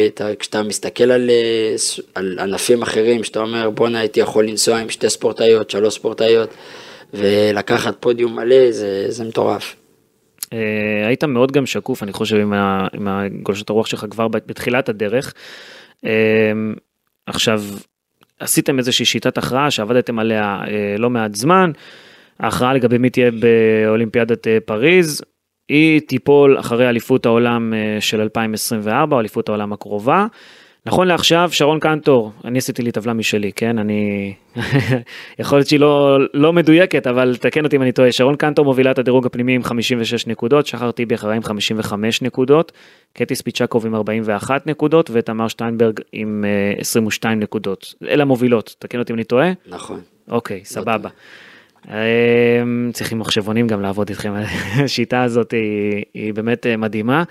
[0.06, 1.74] אתה, כשאתה מסתכל על, אה,
[2.14, 6.54] על ענפים אחרים, שאתה אומר בואנה הייתי יכול לנסוע עם שתי ספורטאיות, שלוש ספורטאיות,
[7.14, 9.76] ולקחת פודיום מלא, זה, זה מטורף.
[10.52, 12.52] אה, היית מאוד גם שקוף, אני חושב, עם,
[12.92, 13.08] עם
[13.42, 15.34] גולשות הרוח שלך כבר בתחילת הדרך.
[17.26, 17.62] עכשיו,
[18.40, 20.60] עשיתם איזושהי שיטת הכרעה שעבדתם עליה
[20.98, 21.70] לא מעט זמן.
[22.40, 25.22] ההכרעה לגבי מי תהיה באולימפיאדת פריז,
[25.68, 30.26] היא תיפול אחרי אליפות העולם אה, של 2024, או אליפות העולם הקרובה.
[30.86, 33.78] נכון לעכשיו, שרון קנטור, אני עשיתי לי טבלה משלי, כן?
[33.78, 34.34] אני...
[35.38, 38.12] יכול להיות שהיא לא, לא מדויקת, אבל תקן אותי אם אני טועה.
[38.12, 42.72] שרון קנטור מובילה את הדירוג הפנימי עם 56 נקודות, שחר טיבי אחריה עם 55 נקודות,
[43.12, 46.44] קטי ספיצ'קוב עם 41 נקודות, ותמר שטיינברג עם
[46.78, 47.94] 22 אה, נקודות.
[48.08, 49.52] אלה המובילות, תקן אותי אם אני טועה.
[49.66, 50.00] נכון.
[50.28, 51.08] אוקיי, סבבה.
[51.08, 51.14] אמ,
[52.92, 54.32] צריכים מחשבונים גם לעבוד איתכם,
[54.84, 57.22] השיטה הזאת היא, היא באמת אה, מדהימה,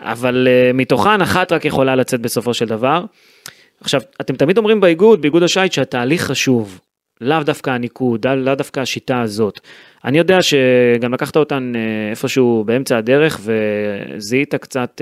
[0.00, 3.04] אבל אה, מתוכן אחת רק יכולה לצאת בסופו של דבר.
[3.80, 6.80] עכשיו, אתם תמיד אומרים באיגוד, באיגוד השייט, שהתהליך חשוב,
[7.20, 9.60] לאו דווקא הניקוד, לאו דווקא השיטה הזאת.
[10.04, 13.40] אני יודע שגם לקחת אותן אה, איפשהו באמצע הדרך
[14.16, 15.00] וזיהית קצת,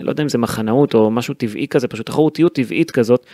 [0.00, 3.26] לא יודע אם זה מחנאות או משהו טבעי כזה, פשוט תחרותיות טבעית כזאת.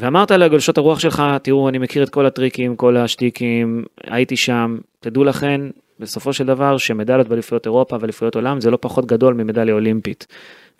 [0.00, 5.24] ואמרת לגולשות הרוח שלך, תראו, אני מכיר את כל הטריקים, כל השטיקים, הייתי שם, תדעו
[5.24, 5.60] לכן,
[6.00, 10.26] בסופו של דבר, שמדליות באליפויות אירופה ואליפויות עולם זה לא פחות גדול ממדליה אולימפית.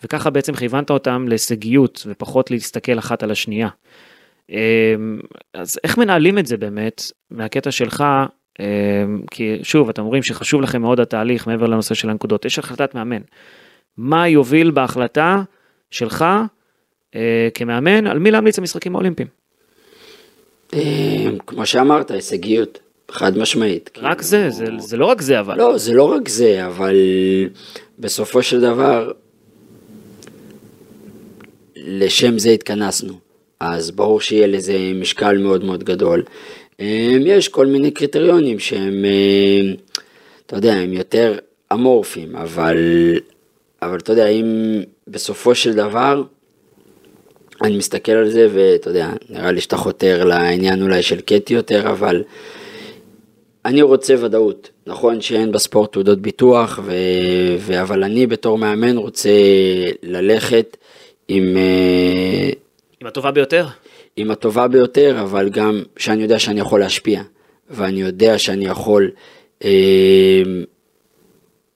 [0.03, 3.69] וככה בעצם כיוונת אותם להישגיות ופחות להסתכל אחת על השנייה.
[4.49, 5.19] אמ,
[5.53, 7.01] אז איך מנהלים את זה באמת,
[7.31, 8.03] מהקטע שלך,
[8.59, 12.95] אמ, כי שוב, אתם אומרים שחשוב לכם מאוד התהליך מעבר לנושא של הנקודות, יש החלטת
[12.95, 13.21] מאמן.
[13.97, 15.43] מה יוביל בהחלטה
[15.91, 16.25] שלך
[17.15, 19.27] אה, כמאמן, על מי להמליץ למשחקים האולימפיים?
[20.73, 22.79] אה, כמו שאמרת, הישגיות,
[23.11, 23.89] חד משמעית.
[23.97, 25.57] רק זה, זה, זה לא רק זה אבל.
[25.57, 26.95] לא, זה לא רק זה, אבל
[27.99, 29.11] בסופו של דבר,
[31.75, 33.13] לשם זה התכנסנו.
[33.59, 36.23] אז ברור שיהיה לזה משקל מאוד מאוד גדול.
[36.79, 39.05] אה, יש כל מיני קריטריונים שהם,
[40.45, 41.37] אתה יודע, הם יותר
[41.73, 42.77] אמורפיים, אבל,
[43.81, 46.23] אבל אתה יודע, אם בסופו של דבר,
[47.61, 51.89] אני מסתכל על זה ואתה יודע, נראה לי שאתה חותר לעניין אולי של קטי יותר,
[51.89, 52.23] אבל
[53.65, 54.69] אני רוצה ודאות.
[54.87, 56.93] נכון שאין בספורט תעודות ביטוח, ו...
[57.59, 57.81] ו...
[57.81, 59.29] אבל אני בתור מאמן רוצה
[60.03, 60.77] ללכת
[61.27, 61.57] עם...
[61.57, 62.49] אה,
[63.01, 63.67] עם הטובה ביותר?
[64.15, 67.21] עם הטובה ביותר, אבל גם שאני יודע שאני יכול להשפיע,
[67.69, 69.11] ואני יודע שאני יכול
[69.63, 70.43] אה,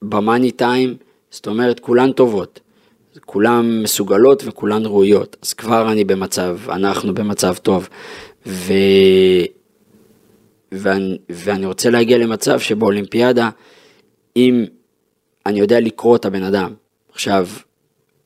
[0.02, 0.96] במאני טיים,
[1.30, 2.60] זאת אומרת כולן טובות.
[3.32, 7.88] כולן מסוגלות וכולן ראויות, אז כבר אני במצב, אנחנו במצב טוב.
[8.46, 8.72] ו...
[10.72, 13.50] ואני, ואני רוצה להגיע למצב שבאולימפיאדה,
[14.36, 14.64] אם
[15.46, 16.74] אני יודע לקרוא את הבן אדם,
[17.12, 17.48] עכשיו,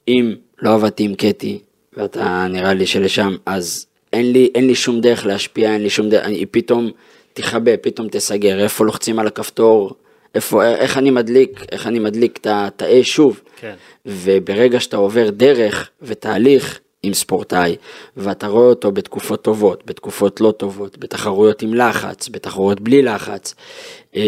[0.08, 1.58] אם לא עבדתי עם קטי,
[1.96, 6.08] ואתה נראה לי שלשם, אז אין לי, אין לי שום דרך להשפיע, אין לי שום
[6.08, 6.90] דרך, היא פתאום
[7.32, 9.94] תכבה, פתאום תסגר, איפה לוחצים על הכפתור,
[10.34, 13.40] איפה, איך אני מדליק, איך אני מדליק את האש שוב.
[13.56, 13.74] כן.
[14.06, 17.76] וברגע שאתה עובר דרך ותהליך עם ספורטאי,
[18.16, 23.54] ואתה רואה אותו בתקופות טובות, בתקופות לא טובות, בתחרויות עם לחץ, בתחרויות בלי לחץ.
[24.10, 24.20] אתה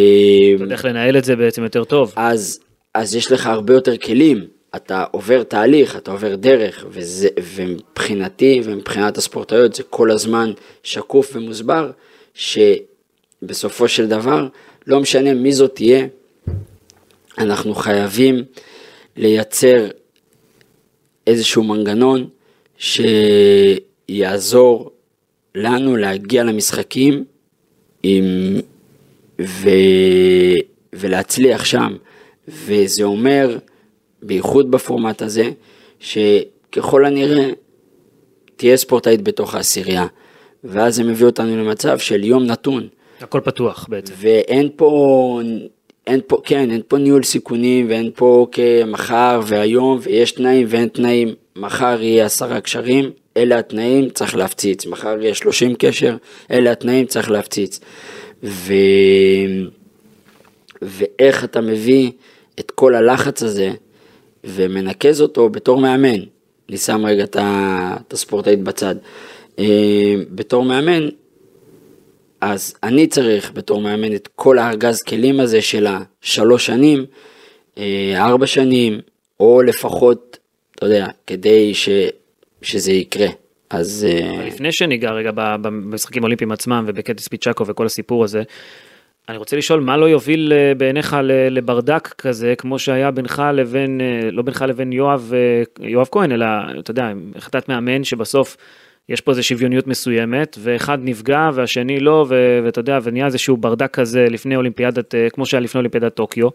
[0.61, 2.13] יודע איך לנהל את זה בעצם יותר טוב.
[2.17, 2.61] אז,
[2.95, 4.47] אז יש לך הרבה יותר כלים.
[4.77, 11.91] אתה עובר תהליך, אתה עובר דרך, וזה, ומבחינתי ומבחינת הספורטאיות זה כל הזמן שקוף ומוסבר,
[12.35, 14.49] שבסופו של דבר,
[14.89, 16.07] לא משנה מי זאת תהיה,
[17.39, 18.45] אנחנו חייבים
[19.17, 19.89] לייצר
[21.27, 22.29] איזשהו מנגנון
[24.09, 24.91] שיעזור
[25.55, 27.25] לנו להגיע למשחקים
[28.03, 28.57] עם,
[29.41, 29.71] ו,
[30.93, 31.97] ולהצליח שם.
[32.49, 33.59] וזה אומר,
[34.23, 35.51] בייחוד בפורמט הזה,
[36.01, 37.51] שככל הנראה
[38.57, 40.07] תהיה ספורטאית בתוך העשירייה.
[40.65, 42.89] ואז זה מביא אותנו למצב של יום נתון.
[43.21, 44.15] הכל פתוח בעצם.
[44.17, 45.41] ואין פה
[46.09, 51.35] אין פה, כן, אין פה ניהול סיכונים ואין פה כמחר והיום ויש תנאים ואין תנאים.
[51.57, 54.87] מחר יהיה עשרה קשרים, אלה התנאים, צריך להפציץ.
[54.87, 56.17] מחר יהיה שלושים קשר,
[56.51, 57.81] אלה התנאים, צריך להפציץ.
[58.43, 58.73] ו...
[60.83, 62.11] ואיך אתה מביא
[62.61, 63.71] את כל הלחץ הזה
[64.45, 66.21] ומנקז אותו בתור מאמן.
[66.69, 68.95] אני שם רגע את הספורטאית בצד.
[69.59, 71.09] אה, בתור מאמן,
[72.41, 77.05] אז אני צריך בתור מאמן את כל הארגז כלים הזה של השלוש שנים,
[77.79, 79.01] אה, ארבע שנים,
[79.41, 80.39] או לפחות,
[80.75, 81.73] אתה יודע, כדי
[82.63, 83.27] שזה יקרה.
[83.71, 84.07] אז...
[84.11, 88.43] אה, לפני שניגע רגע במשחקים האולימפיים עצמם ובקטיס פיצ'קו וכל הסיפור הזה,
[89.29, 91.17] אני רוצה לשאול מה לא יוביל אה, בעיניך
[91.51, 94.01] לברדק כזה, כמו שהיה בינך לבין,
[94.33, 95.33] לא בינך לבין יואב,
[95.81, 96.47] יואב כהן, אלא
[96.79, 98.57] אתה יודע, החלטת מאמן שבסוף
[99.09, 102.27] יש פה איזה שוויוניות מסוימת, ואחד נפגע והשני לא,
[102.65, 106.49] ואתה יודע, ונהיה איזשהו ברדק כזה לפני אולימפיאדת, אה, כמו שהיה לפני אולימפיאדת טוקיו.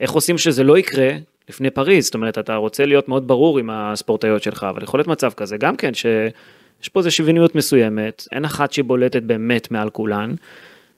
[0.00, 1.10] איך עושים שזה לא יקרה
[1.48, 2.04] לפני פריז?
[2.04, 5.56] זאת אומרת, אתה רוצה להיות מאוד ברור עם הספורטאיות שלך, אבל יכול להיות מצב כזה
[5.56, 10.34] גם כן, שיש פה איזו שוויוניות מסוימת, אין אחת שבולטת באמת מעל כולן.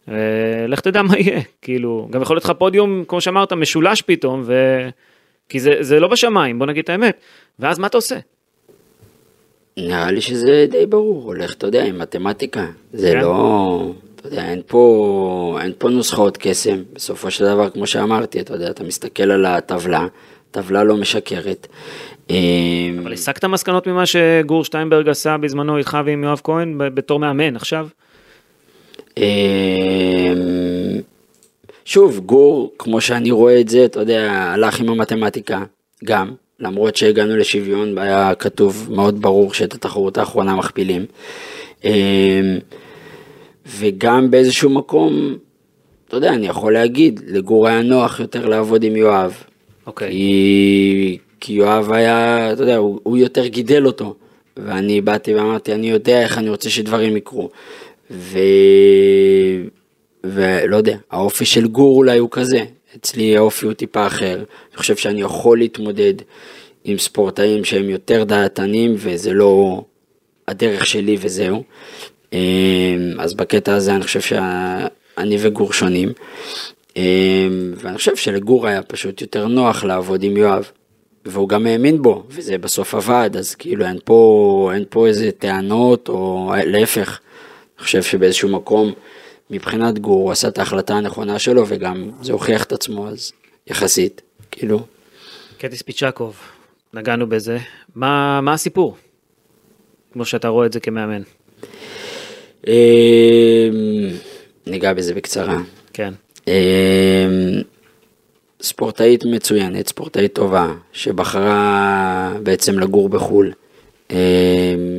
[0.08, 0.14] אה,
[0.68, 4.54] לך תדע מה יהיה, כאילו, גם יכול להיות לך פודיום, כמו שאמרת, משולש פתאום, ו...
[5.48, 7.20] כי זה, זה לא בשמיים, בוא נגיד את האמת.
[7.58, 8.16] ואז מה אתה עושה?
[9.76, 12.66] נראה לי שזה די ברור, הולך, אתה יודע, עם מתמטיקה.
[12.92, 13.20] זה כן.
[13.20, 13.92] לא...
[14.16, 16.82] אתה יודע, אין פה, אין פה נוסחאות קסם.
[16.92, 20.06] בסופו של דבר, כמו שאמרתי, אתה יודע, אתה מסתכל על הטבלה,
[20.50, 21.66] טבלה לא משקרת.
[22.30, 22.36] אה,
[23.02, 27.88] אבל הסקת מסקנות ממה שגור שטיינברג עשה בזמנו איתך ועם יואב כהן בתור מאמן עכשיו?
[29.16, 29.22] אמ,
[31.84, 35.62] שוב, גור, כמו שאני רואה את זה, אתה יודע, הלך עם המתמטיקה,
[36.04, 41.04] גם, למרות שהגענו לשוויון, היה כתוב מאוד ברור שאת התחרות האחרונה מכפילים.
[41.84, 42.58] אמ,
[43.66, 45.36] וגם באיזשהו מקום,
[46.08, 49.44] אתה יודע, אני יכול להגיד, לגור היה נוח יותר לעבוד עם יואב.
[49.86, 50.10] אוקיי.
[50.10, 54.14] כי, כי יואב היה, אתה יודע, הוא, הוא יותר גידל אותו.
[54.56, 57.50] ואני באתי ואמרתי, אני יודע איך אני רוצה שדברים יקרו.
[58.10, 58.38] ו...
[60.24, 62.64] ולא יודע, האופי של גור אולי הוא כזה.
[62.96, 64.34] אצלי האופי הוא טיפה אחר.
[64.34, 66.14] אני חושב שאני יכול להתמודד
[66.84, 69.84] עם ספורטאים שהם יותר דעתנים וזה לא
[70.48, 71.62] הדרך שלי וזהו.
[72.32, 72.38] אמ,
[73.18, 76.12] אז בקטע הזה אני חושב שאני וגור שונים.
[76.96, 80.70] אמ, ואני חושב שלגור היה פשוט יותר נוח לעבוד עם יואב.
[81.26, 86.08] והוא גם האמין בו, וזה בסוף עבד, אז כאילו אין פה, אין פה איזה טענות,
[86.08, 87.08] או להפך.
[87.78, 88.92] אני חושב שבאיזשהו מקום,
[89.50, 93.32] מבחינת גור, הוא עשה את ההחלטה הנכונה שלו, וגם זה הוכיח את עצמו, אז
[93.66, 94.80] יחסית, כאילו.
[95.58, 96.36] קטיס פיצ'קוב,
[96.94, 97.58] נגענו בזה.
[97.94, 98.96] מה, מה הסיפור?
[100.12, 101.22] כמו שאתה רואה את זה כמאמן.
[102.66, 102.72] אמ,
[104.66, 105.58] ניגע בזה בקצרה.
[105.92, 106.14] כן.
[106.48, 106.52] אמ,
[108.62, 113.52] ספורטאית מצוינת, ספורטאית טובה, שבחרה בעצם לגור בחו"ל.
[114.10, 114.16] אמ,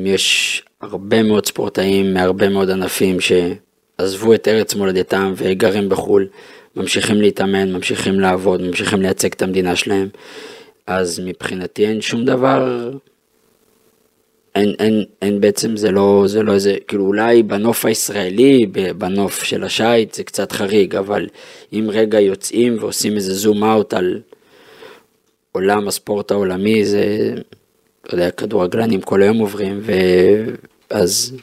[0.06, 3.20] יש הרבה מאוד ספורטאים מהרבה מאוד ענפים
[4.02, 6.28] שעזבו את ארץ מולדתם וגרים בחו"ל,
[6.76, 10.10] ממשיכים להתאמן, ממשיכים לעבוד, ממשיכים לייצג את המדינה שלהם.
[10.88, 12.92] אז מבחינתי אין שום דבר,
[14.56, 18.66] אין, אין, אין בעצם, זה לא, זה לא איזה, כאילו אולי בנוף הישראלי,
[18.98, 21.28] בנוף של השייט זה קצת חריג, אבל
[21.74, 24.22] אם רגע יוצאים ועושים איזה זום אאוט על
[25.52, 27.34] עולם הספורט העולמי, זה,
[28.02, 29.82] אתה יודע, כדורגלנים כל היום עוברים,
[30.92, 31.38] ואז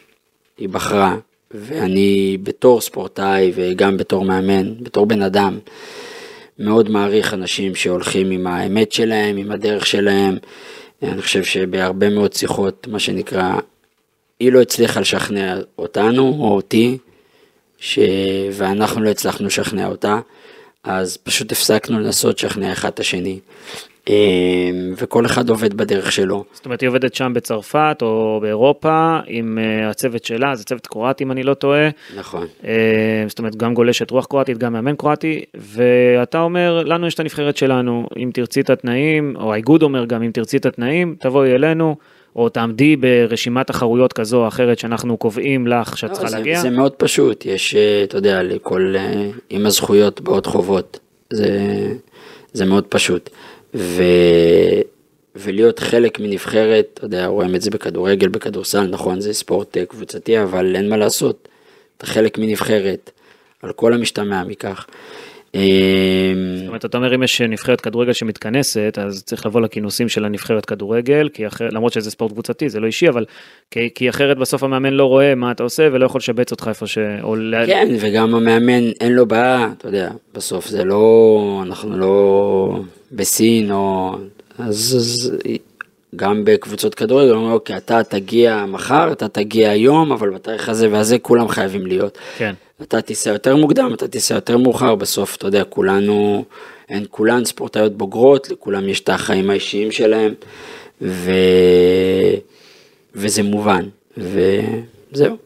[0.59, 1.17] היא בחרה,
[1.55, 5.59] ואני בתור ספורטאי וגם בתור מאמן, בתור בן אדם,
[6.59, 10.37] מאוד מעריך אנשים שהולכים עם האמת שלהם, עם הדרך שלהם.
[11.03, 13.59] אני חושב שבהרבה מאוד שיחות, מה שנקרא,
[14.41, 16.99] היא לא הצליחה לשכנע אותנו או אותי,
[17.79, 17.99] ש...
[18.53, 20.19] ואנחנו לא הצלחנו לשכנע אותה,
[20.85, 23.39] אז פשוט הפסקנו לנסות לשכנע אחד את השני.
[24.09, 26.45] אמ, וכל אחד עובד בדרך שלו.
[26.53, 31.25] זאת אומרת, היא עובדת שם בצרפת או באירופה עם uh, הצוות שלה, זה צוות קרואטי
[31.25, 31.89] אם אני לא טועה.
[32.17, 32.47] נכון.
[32.63, 32.67] Uh,
[33.29, 37.57] זאת אומרת, גם גולשת רוח קרואטית, גם מאמן קרואטי, ואתה אומר, לנו יש את הנבחרת
[37.57, 41.97] שלנו, אם תרצי את התנאים, או האיגוד אומר גם, אם תרצי את התנאים, תבואי אלינו,
[42.37, 46.61] או תעמדי ברשימת תחרויות כזו או אחרת שאנחנו קובעים לך שאת לא, צריכה זה, להגיע.
[46.61, 50.99] זה מאוד פשוט, יש, אה, אתה יודע, לכל, אה, עם הזכויות באות חובות,
[51.33, 51.49] זה,
[52.53, 53.31] זה מאוד פשוט.
[53.75, 54.03] ו,
[55.37, 60.43] ולהיות חלק מנבחרת, אתה יודע, רואים את זה בכדורגל, בכדורסל, נכון, זה ספורט אה, קבוצתי,
[60.43, 61.49] אבל אין מה לעשות,
[61.97, 63.11] אתה חלק מנבחרת,
[63.63, 64.87] על כל המשתמע מכך.
[65.55, 70.25] אה, זאת אומרת, אתה אומר, אם יש נבחרת כדורגל שמתכנסת, אז צריך לבוא לכינוסים של
[70.25, 73.25] הנבחרת כדורגל, כי אחר, למרות שזה ספורט קבוצתי, זה לא אישי, אבל
[73.71, 76.87] כי, כי אחרת בסוף המאמן לא רואה מה אתה עושה ולא יכול לשבץ אותך איפה
[76.87, 76.99] ש...
[77.23, 77.37] או.
[77.67, 82.81] כן, וגם המאמן אין לו בעיה, אתה יודע, בסוף זה לא, אנחנו לא
[83.13, 84.17] בסין או...
[84.59, 85.33] אז, אז
[86.17, 91.19] גם בקבוצות כדורגל, אומרים, אוקיי, אתה תגיע מחר, אתה תגיע היום, אבל בתאריך הזה והזה
[91.19, 92.19] כולם חייבים להיות.
[92.37, 92.55] כן.
[92.83, 96.45] אתה תיסע יותר מוקדם, אתה תיסע יותר מאוחר, בסוף, אתה יודע, כולנו,
[96.89, 100.35] הן כולן ספורטאיות בוגרות, לכולם יש את החיים האישיים שלהם,
[101.03, 101.31] ו...
[103.15, 103.85] וזה מובן,
[104.17, 105.37] וזהו.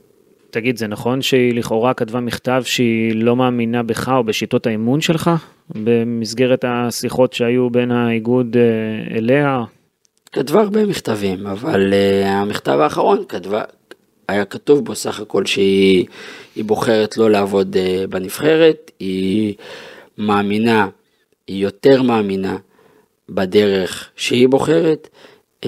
[0.51, 5.31] תגיד, זה נכון שהיא לכאורה כתבה מכתב שהיא לא מאמינה בך או בשיטות האימון שלך?
[5.71, 9.65] במסגרת השיחות שהיו בין האיגוד אה, אליה?
[10.33, 13.63] כתבה הרבה מכתבים, אבל uh, המכתב האחרון כתבה,
[14.29, 16.07] היה כתוב בו סך הכל שהיא
[16.57, 19.55] בוחרת לא לעבוד uh, בנבחרת, היא
[20.19, 20.89] מאמינה,
[21.47, 22.57] היא יותר מאמינה
[23.29, 25.09] בדרך שהיא בוחרת,
[25.65, 25.67] uh,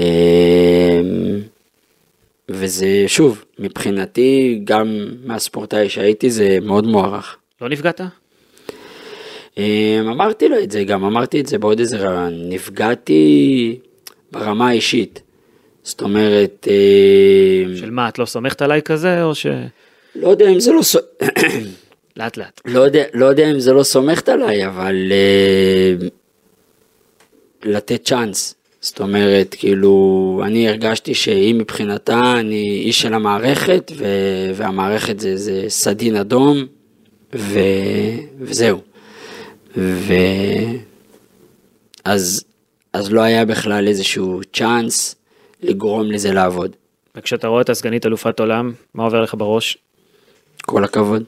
[2.48, 7.36] וזה שוב, מבחינתי, גם מהספורטאי שהייתי, זה מאוד מוערך.
[7.60, 8.00] לא נפגעת?
[10.00, 13.78] אמרתי לו את זה, גם אמרתי את זה בעוד איזה רעיון, נפגעתי
[14.32, 15.22] ברמה האישית.
[15.90, 16.68] זאת אומרת...
[16.70, 19.46] אה, של מה, את לא סומכת עליי כזה, או ש...
[20.14, 20.80] לא יודע אם זה לא...
[22.16, 22.60] לאט לאט.
[22.64, 25.12] לא יודע, לא יודע אם זה לא סומכת עליי, אבל
[26.02, 26.04] uh,
[27.64, 28.54] לתת צ'אנס.
[28.80, 34.04] זאת אומרת, כאילו, אני הרגשתי שהיא מבחינתה, אני איש של המערכת, ו,
[34.54, 36.66] והמערכת זה, זה סדין אדום,
[37.34, 37.60] ו,
[38.40, 38.80] וזהו.
[42.04, 42.44] ואז
[42.92, 45.14] אז לא היה בכלל איזשהו צ'אנס
[45.62, 46.76] לגרום לזה לעבוד.
[47.14, 49.78] וכשאתה רואה את הסגנית אלופת עולם, מה עובר לך בראש?
[50.62, 51.24] כל הכבוד.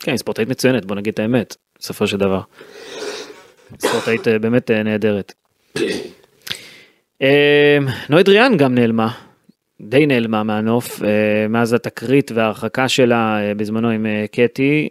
[0.00, 2.40] כן, היא ספורטאית מצוינת, בוא נגיד את האמת, בסופו של דבר.
[3.78, 5.32] ספורטאית אה, באמת אה, נהדרת.
[7.22, 9.08] אה, נוי דריאן גם נעלמה,
[9.80, 11.02] די נעלמה מהנוף,
[11.48, 14.88] מאז התקרית וההרחקה שלה בזמנו עם קטי.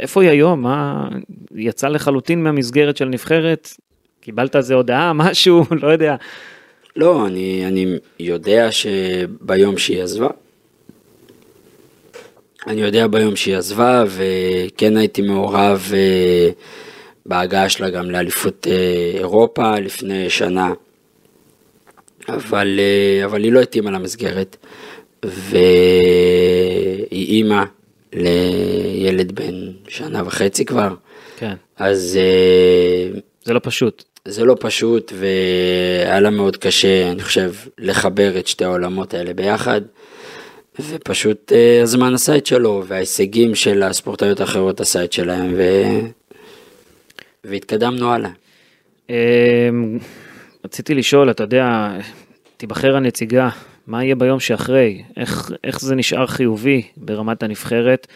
[0.00, 0.62] איפה היא היום?
[0.62, 1.08] מה,
[1.54, 3.68] יצא לחלוטין מהמסגרת של הנבחרת?
[4.20, 6.16] קיבלת איזה הודעה, משהו, לא יודע.
[6.98, 7.86] לא, אני, אני
[8.20, 10.28] יודע שביום שהיא עזבה,
[12.66, 16.50] אני יודע ביום שהיא עזבה, וכן הייתי מעורב אה,
[17.26, 20.72] בהגעה שלה גם לאליפות אה, אירופה לפני שנה,
[22.28, 24.56] אבל, אה, אבל היא לא התאימה למסגרת,
[25.22, 25.66] והיא
[27.12, 27.64] אימא
[28.12, 30.94] לילד בן שנה וחצי כבר.
[31.36, 31.54] כן.
[31.76, 32.18] אז...
[33.44, 34.04] זה לא פשוט.
[34.28, 39.80] זה לא פשוט והיה לה מאוד קשה, אני חושב, לחבר את שתי העולמות האלה ביחד.
[40.80, 45.62] ופשוט uh, הזמן עשה את שלו, וההישגים של הספורטאיות האחרות עשה את שלהם, ו...
[47.44, 48.30] והתקדמנו הלאה.
[49.10, 49.14] אמ,
[50.64, 51.90] רציתי לשאול, אתה יודע,
[52.56, 53.48] תיבחר הנציגה,
[53.86, 55.02] מה יהיה ביום שאחרי?
[55.16, 58.06] איך, איך זה נשאר חיובי ברמת הנבחרת?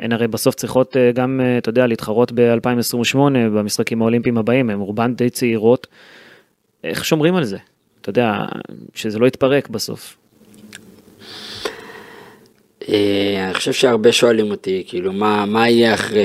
[0.00, 4.78] הן הרי בסוף צריכות אה, גם, אה, אתה יודע, להתחרות ב-2028 במשחקים האולימפיים הבאים, הן
[4.78, 5.86] רובן די צעירות.
[6.84, 7.56] איך שומרים על זה?
[8.00, 8.44] אתה יודע,
[8.94, 10.16] שזה לא יתפרק בסוף.
[12.88, 16.24] אה, אני חושב שהרבה שואלים אותי, כאילו, מה, יהיה אחרי.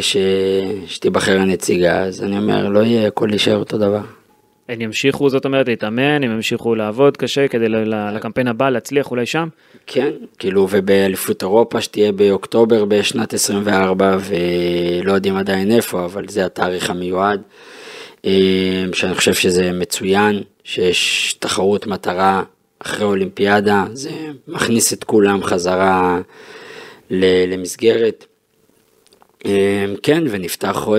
[0.88, 2.04] שתיבחר הנציגה?
[2.04, 4.02] אז אני אומר, לא יהיה, הכל יישאר אותו דבר.
[4.70, 7.70] הם ימשיכו, זאת אומרת, להתאמן, הם ימשיכו לעבוד קשה כדי
[8.16, 9.48] לקמפיין הבא להצליח אולי שם?
[9.88, 16.90] כן, כאילו, ובאליפות אירופה שתהיה באוקטובר בשנת 24, ולא יודעים עדיין איפה, אבל זה התאריך
[16.90, 17.42] המיועד,
[18.26, 18.32] אה,
[18.94, 22.44] שאני חושב שזה מצוין, שיש תחרות מטרה
[22.80, 24.12] אחרי אולימפיאדה, זה
[24.48, 26.20] מכניס את כולם חזרה
[27.12, 28.26] למסגרת.
[29.46, 30.98] אה, כן, ונפתח, אה,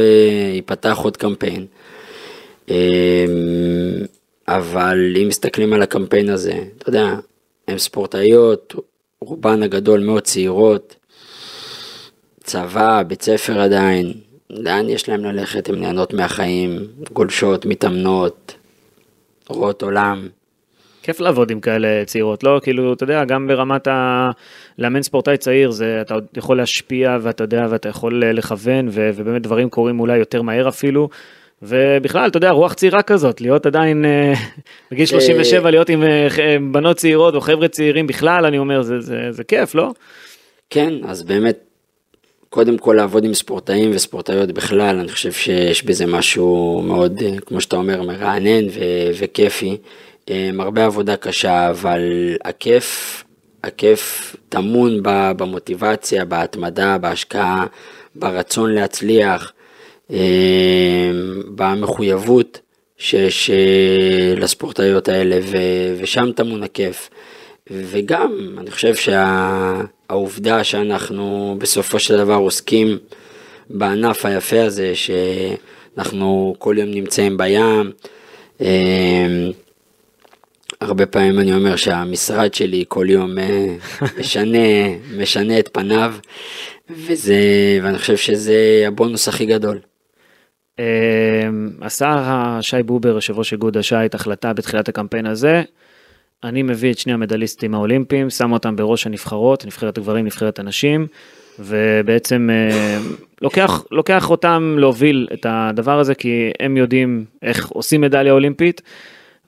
[0.54, 1.66] ייפתח עוד קמפיין.
[2.70, 4.04] אמ,
[4.48, 7.14] אבל אם מסתכלים על הקמפיין הזה, אתה יודע,
[7.68, 8.74] הן ספורטאיות,
[9.20, 10.96] רובן הגדול מאוד צעירות,
[12.44, 14.12] צבא, בית ספר עדיין,
[14.50, 15.68] לאן יש להם ללכת?
[15.68, 18.54] הן נהנות מהחיים, גולשות, מתאמנות,
[19.48, 20.28] רואות עולם.
[21.02, 22.60] כיף לעבוד עם כאלה צעירות, לא?
[22.62, 24.30] כאילו, אתה יודע, גם ברמת ה...
[24.78, 29.70] לאמן ספורטאי צעיר, זה, אתה יכול להשפיע, ואתה יודע, ואתה יכול לכוון, ו, ובאמת דברים
[29.70, 31.08] קורים אולי יותר מהר אפילו.
[31.62, 34.34] ובכלל, אתה יודע, רוח צעירה כזאת, להיות עדיין אה,
[34.90, 36.28] בגיל 37, אה, להיות עם אה,
[36.72, 39.92] בנות צעירות או חבר'ה צעירים בכלל, אני אומר, זה, זה, זה כיף, לא?
[40.70, 41.58] כן, אז באמת,
[42.48, 47.76] קודם כל לעבוד עם ספורטאים וספורטאיות בכלל, אני חושב שיש בזה משהו מאוד, כמו שאתה
[47.76, 49.76] אומר, מרענן ו- וכיפי.
[50.58, 52.00] הרבה עבודה קשה, אבל
[52.44, 53.24] הכיף,
[53.64, 57.66] הכיף טמון במוטיבציה, בהתמדה, בהשקעה,
[58.14, 59.52] ברצון להצליח.
[60.10, 62.60] אמ, במחויבות
[62.98, 67.10] שיש אה, לספורטאיות האלה, ו- ושם טמון הכיף.
[67.70, 72.98] וגם, אני חושב שהעובדה שאנחנו בסופו של דבר עוסקים
[73.70, 77.92] בענף היפה הזה, שאנחנו כל יום נמצאים בים,
[78.60, 78.66] אמ,
[80.80, 83.74] הרבה פעמים אני אומר שהמשרד שלי כל יום אה,
[84.18, 84.58] משנה,
[85.16, 86.14] משנה את פניו,
[86.90, 87.34] וזה,
[87.82, 89.78] ואני חושב שזה הבונוס הכי גדול.
[90.80, 95.62] אמ, עשה שי בובר, יושב ראש איגוד השייט, החלטה בתחילת הקמפיין הזה.
[96.44, 101.06] אני מביא את שני המדליסטים האולימפיים, שם אותם בראש הנבחרות, נבחרת הגברים, נבחרת הנשים,
[101.58, 108.32] ובעצם אמ, לוקח, לוקח אותם להוביל את הדבר הזה, כי הם יודעים איך עושים מדליה
[108.32, 108.82] אולימפית,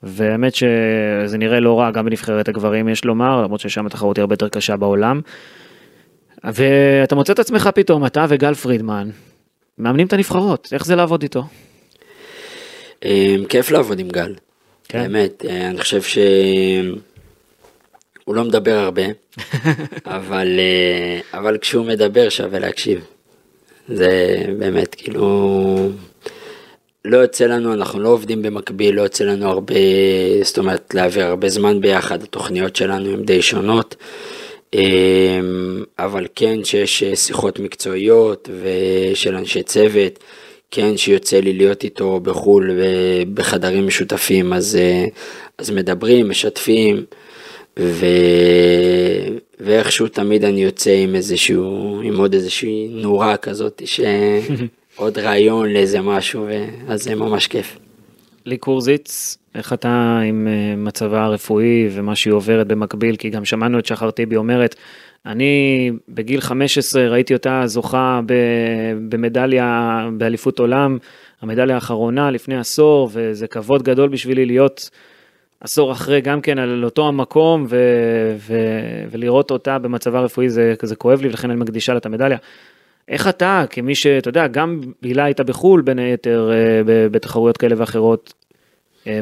[0.03, 4.33] והאמת שזה נראה לא רע גם בנבחרת הגברים יש לומר, למרות ששם התחרות היא הרבה
[4.33, 5.21] יותר קשה בעולם.
[6.43, 9.09] ואתה מוצא את עצמך פתאום, אתה וגל פרידמן,
[9.77, 11.43] מאמנים את הנבחרות, איך זה לעבוד איתו?
[13.05, 14.35] אה, כיף לעבוד עם גל,
[14.89, 15.01] כן.
[15.01, 16.17] באמת, אה, אני חושב ש...
[18.25, 19.01] הוא לא מדבר הרבה,
[20.05, 23.05] אבל, אה, אבל כשהוא מדבר שווה להקשיב.
[23.87, 25.89] זה באמת, כאילו,
[27.05, 29.75] לא יוצא לנו, אנחנו לא עובדים במקביל, לא יוצא לנו הרבה,
[30.43, 34.07] זאת אומרת, להעביר הרבה זמן ביחד, התוכניות שלנו הן די שונות, אמ,
[35.99, 40.19] אבל כן שיש שיחות מקצועיות ושל אנשי צוות,
[40.71, 42.71] כן שיוצא לי להיות איתו בחו"ל
[43.33, 45.05] בחדרים משותפים, אז, אה,
[45.57, 47.05] אז מדברים, משתפים.
[47.79, 48.05] ו...
[49.59, 56.47] ואיכשהו תמיד אני יוצא עם איזשהו, עם עוד איזושהי נורה כזאת, שעוד רעיון לאיזה משהו,
[56.87, 57.77] אז זה ממש כיף.
[58.45, 63.79] לי קורזיץ, איך אתה עם אה, מצבה הרפואי ומה שהיא עוברת במקביל, כי גם שמענו
[63.79, 64.75] את שחר טיבי אומרת,
[65.25, 68.21] אני בגיל 15 ראיתי אותה זוכה
[69.09, 70.97] במדליה באליפות עולם,
[71.41, 74.89] המדליה האחרונה לפני עשור, וזה כבוד גדול בשבילי להיות
[75.59, 77.77] עשור אחרי גם כן על אותו המקום ו,
[78.37, 78.55] ו,
[79.11, 82.37] ולראות אותה במצבה רפואי זה, זה כואב לי ולכן אני מקדישה לה את המדליה.
[83.07, 86.81] איך אתה כמי שאתה יודע גם בילה הייתה בחו"ל בין היתר אה,
[87.11, 88.33] בתחרויות כאלה ואחרות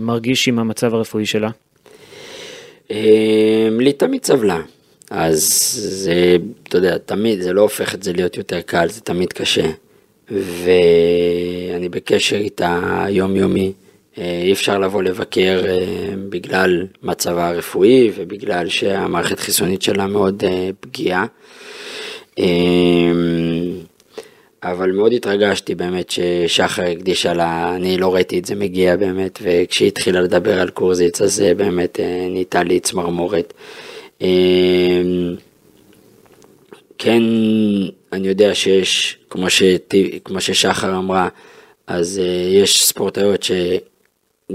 [0.01, 1.49] מרגיש עם המצב הרפואי שלה?
[2.91, 4.61] אה, לי תמיד סבלה
[5.09, 5.43] אז
[5.91, 9.71] זה אתה יודע תמיד זה לא הופך את זה להיות יותר קל זה תמיד קשה
[10.31, 13.73] ואני בקשר איתה יומיומי.
[14.17, 20.69] אה, אי אפשר לבוא לבקר אה, בגלל מצבה הרפואי ובגלל שהמערכת חיסונית שלה מאוד אה,
[20.79, 21.25] פגיעה.
[24.63, 29.87] אבל מאוד התרגשתי באמת ששחר הקדישה לה, אני לא ראיתי את זה מגיע באמת, וכשהיא
[29.87, 31.99] התחילה לדבר על קורזיץ אז באמת
[32.29, 33.53] נהייתה לי צמרמורת.
[36.97, 37.23] כן,
[38.13, 39.93] אני יודע שיש, כמו, שת,
[40.23, 41.29] כמו ששחר אמרה,
[41.87, 42.21] אז
[42.53, 43.51] יש ספורטאיות ש...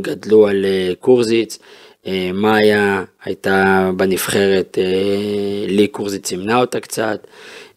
[0.01, 1.59] גדלו על אה, קורזיץ,
[2.07, 7.27] אה, מאיה הייתה בנבחרת, אה, לי קורזיץ צימנה אותה קצת,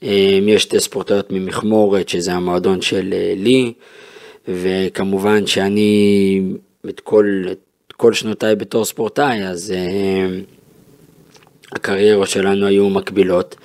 [0.02, 3.74] יש שתי ספורטאיות ממכמורת שזה המועדון של לי,
[4.48, 6.42] וכמובן שאני
[6.90, 7.46] את כל,
[7.88, 9.74] את כל שנותיי בתור ספורטאי, אז
[11.72, 13.56] הקריירות שלנו היו מקבילות.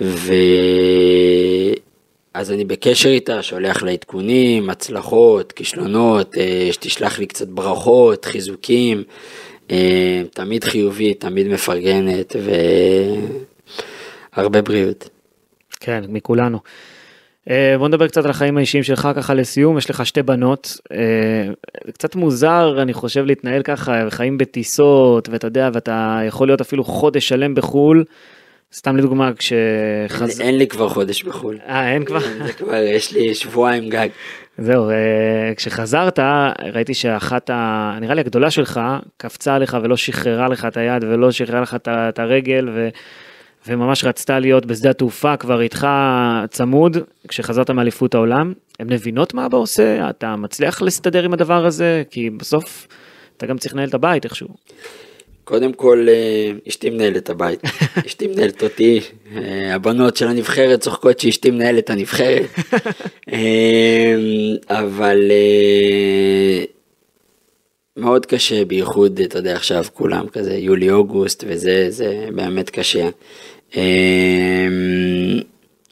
[0.00, 0.32] ו...
[2.34, 9.02] אז אני בקשר איתה, שולח לה עדכונים, הצלחות, כישלונות, אה, שתשלח לי קצת ברכות, חיזוקים,
[9.70, 12.36] אה, תמיד חיובית, תמיד מפרגנת
[14.36, 15.08] והרבה בריאות.
[15.86, 16.58] כן, מכולנו.
[17.50, 20.80] אה, בוא נדבר קצת על החיים האישיים שלך ככה לסיום, יש לך שתי בנות,
[21.92, 27.28] קצת מוזר אני חושב להתנהל ככה, חיים בטיסות ואתה יודע ואתה יכול להיות אפילו חודש
[27.28, 28.04] שלם בחו"ל.
[28.74, 30.40] סתם לדוגמה כשחז...
[30.40, 31.58] אין, אין לי כבר חודש בחו"ל.
[31.68, 32.18] אה אין כבר?
[32.46, 34.08] זה כבר יש לי שבועיים גג.
[34.58, 36.18] זהו, אה, כשחזרת
[36.74, 37.98] ראיתי שאחת ה...
[38.00, 38.80] נראה לי הגדולה שלך
[39.16, 42.88] קפצה עליך ולא שחררה לך את היד ולא שחררה לך את הרגל ו...
[43.66, 45.86] וממש רצתה להיות בשדה התעופה כבר איתך
[46.50, 46.96] צמוד
[47.28, 48.52] כשחזרת מאליפות העולם.
[48.78, 50.10] הן מבינות מה אבא עושה?
[50.10, 52.02] אתה מצליח להסתדר עם הדבר הזה?
[52.10, 52.86] כי בסוף
[53.36, 54.48] אתה גם צריך לנהל את הבית איכשהו.
[55.44, 57.60] קודם כל, אה, אשתי מנהלת את הבית,
[58.06, 59.00] אשתי מנהלת אותי,
[59.36, 62.46] אה, הבנות של הנבחרת צוחקות שאשתי מנהלת את הנבחרת,
[63.32, 64.14] אה,
[64.68, 65.30] אבל
[67.96, 73.08] מאוד קשה, בייחוד, אתה יודע, עכשיו כולם כזה יולי-אוגוסט וזה, זה באמת קשה.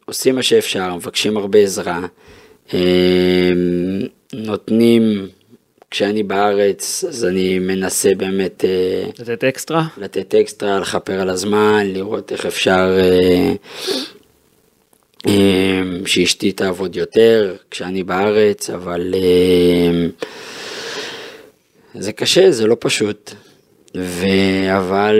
[0.05, 2.07] עושים מה שאפשר, מבקשים הרבה עזרה,
[4.33, 5.29] נותנים
[5.95, 8.65] כשאני בארץ, אז אני מנסה באמת...
[8.65, 9.87] אה, לתת אקסטרה?
[9.97, 13.53] לתת אקסטרה, לכפר על הזמן, לראות איך אפשר אה,
[15.27, 19.15] אה, שאשתי תעבוד יותר כשאני בארץ, אבל
[21.95, 23.31] זה קשה, זה לא פשוט.
[23.97, 24.27] ו...
[24.77, 25.17] אבל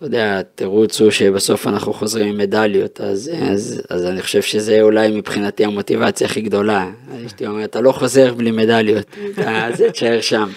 [0.00, 4.82] אתה יודע, התירוץ הוא שבסוף אנחנו חוזרים עם מדליות, אז, אז, אז אני חושב שזה
[4.82, 6.90] אולי מבחינתי המוטיבציה הכי גדולה.
[7.26, 9.16] אשתי אומרת, אתה לא חוזר בלי מדליות,
[9.74, 10.48] זה תשאר שם.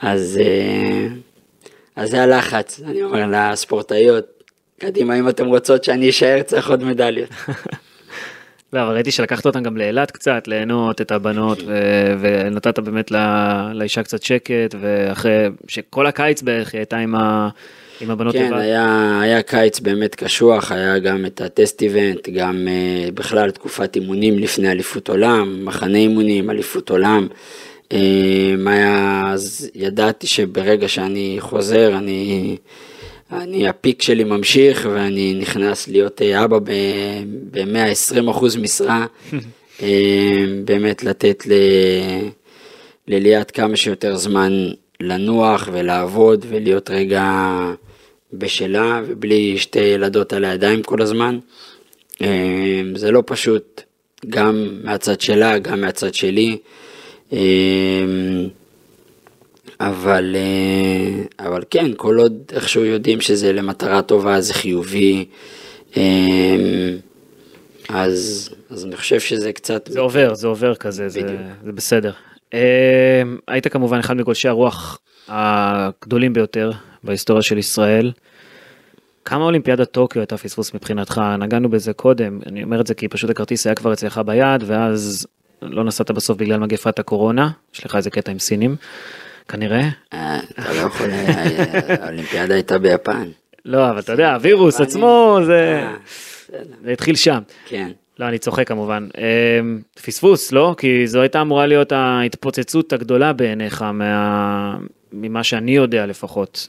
[0.00, 1.06] אז, אה,
[1.96, 4.24] אז זה הלחץ, אני אומר לספורטאיות,
[4.78, 7.30] קדימה, אם אתן רוצות שאני אשאר, צריך עוד מדליות.
[8.72, 13.72] לא, אבל ראיתי שלקחת אותם גם לאילת קצת, ליהנות את הבנות, ו- ונתת באמת לא-
[13.72, 17.48] לאישה קצת שקט, ואחרי שכל הקיץ בערך היא הייתה עם ה...
[18.00, 18.60] עם הבנות כן, לבד?
[18.60, 24.38] היה, היה קיץ באמת קשוח, היה גם את הטסט איבנט, גם uh, בכלל תקופת אימונים
[24.38, 27.28] לפני אליפות עולם, מחנה אימונים, אליפות עולם.
[27.92, 32.56] אמ, היה, אז ידעתי שברגע שאני חוזר, אני,
[33.32, 39.06] אני, הפיק שלי ממשיך ואני נכנס להיות אה, אבא ב-120% משרה,
[39.82, 41.52] אמ, באמת לתת ל...
[43.08, 44.68] לליאת כמה שיותר זמן
[45.00, 47.24] לנוח ולעבוד ולהיות רגע
[48.32, 51.38] בשלה ובלי שתי ילדות על הידיים כל הזמן.
[52.20, 53.82] אמ, זה לא פשוט,
[54.28, 56.58] גם מהצד שלה, גם מהצד שלי.
[57.32, 58.48] אמ,
[59.80, 65.24] אבל, אה, אבל כן, כל עוד איכשהו יודעים שזה למטרה טובה, זה חיובי,
[67.88, 69.88] אז, אז אני חושב שזה קצת...
[69.92, 71.20] זה עובר, זה עובר כזה, זה,
[71.64, 72.12] זה בסדר.
[73.48, 76.70] היית כמובן אחד מגולשי הרוח הגדולים ביותר
[77.04, 78.12] בהיסטוריה של ישראל.
[79.24, 81.20] כמה אולימפיאדת טוקיו הייתה פספוס מבחינתך?
[81.38, 85.26] נגענו בזה קודם, אני אומר את זה כי פשוט הכרטיס היה כבר אצלך ביד, ואז
[85.62, 88.76] לא נסעת בסוף בגלל מגפת הקורונה, יש לך איזה קטע עם סינים,
[89.48, 89.88] כנראה.
[90.12, 93.28] אה, אתה לא יכול, אה, האולימפיאדה הייתה ביפן.
[93.64, 95.94] לא, אבל אתה יודע, הווירוס עצמו, זה אה.
[96.84, 97.38] זה התחיל שם.
[97.66, 97.90] כן.
[98.18, 99.08] לא, אני צוחק כמובן.
[99.18, 100.74] אמ, פספוס, לא?
[100.78, 104.76] כי זו הייתה אמורה להיות ההתפוצצות הגדולה בעיניך מה...
[105.12, 106.68] ממה שאני יודע לפחות.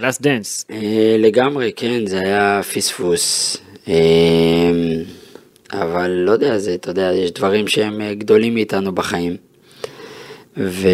[0.00, 0.64] Last Dance.
[0.70, 3.56] אה, לגמרי, כן, זה היה פספוס.
[3.88, 3.94] אה,
[5.72, 9.36] אבל לא יודע, זה, אתה יודע, יש דברים שהם אה, גדולים מאיתנו בחיים.
[10.56, 10.88] ו...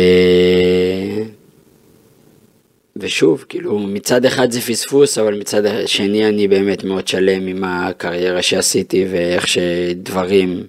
[2.96, 8.42] ושוב, כאילו, מצד אחד זה פספוס, אבל מצד שני אני באמת מאוד שלם עם הקריירה
[8.42, 10.62] שעשיתי ואיך שדברים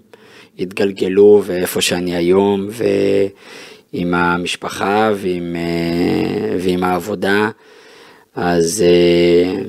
[0.59, 2.69] התגלגלו ואיפה שאני היום
[3.95, 7.49] ועם המשפחה ועם, אה, ועם העבודה.
[8.35, 9.61] אז אה,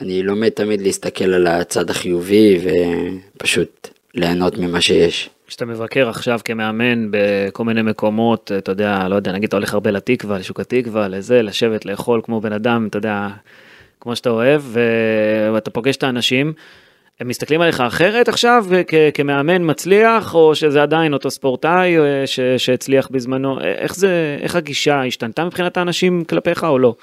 [0.00, 2.58] אני לומד תמיד להסתכל על הצד החיובי
[3.36, 5.30] ופשוט ליהנות ממה שיש.
[5.46, 9.90] כשאתה מבקר עכשיו כמאמן בכל מיני מקומות, אתה יודע, לא יודע, נגיד אתה הולך הרבה
[9.90, 13.28] לתקווה, לשוק התקווה, לזה, לשבת, לאכול כמו בן אדם, אתה יודע,
[14.00, 14.62] כמו שאתה אוהב,
[15.52, 16.52] ואתה פוגש את האנשים,
[17.20, 22.40] הם מסתכלים עליך אחרת עכשיו כ- כמאמן מצליח, או שזה עדיין אותו ספורטאי אה, ש-
[22.56, 26.94] שהצליח בזמנו, איך זה, איך הגישה השתנתה מבחינת האנשים כלפיך או לא?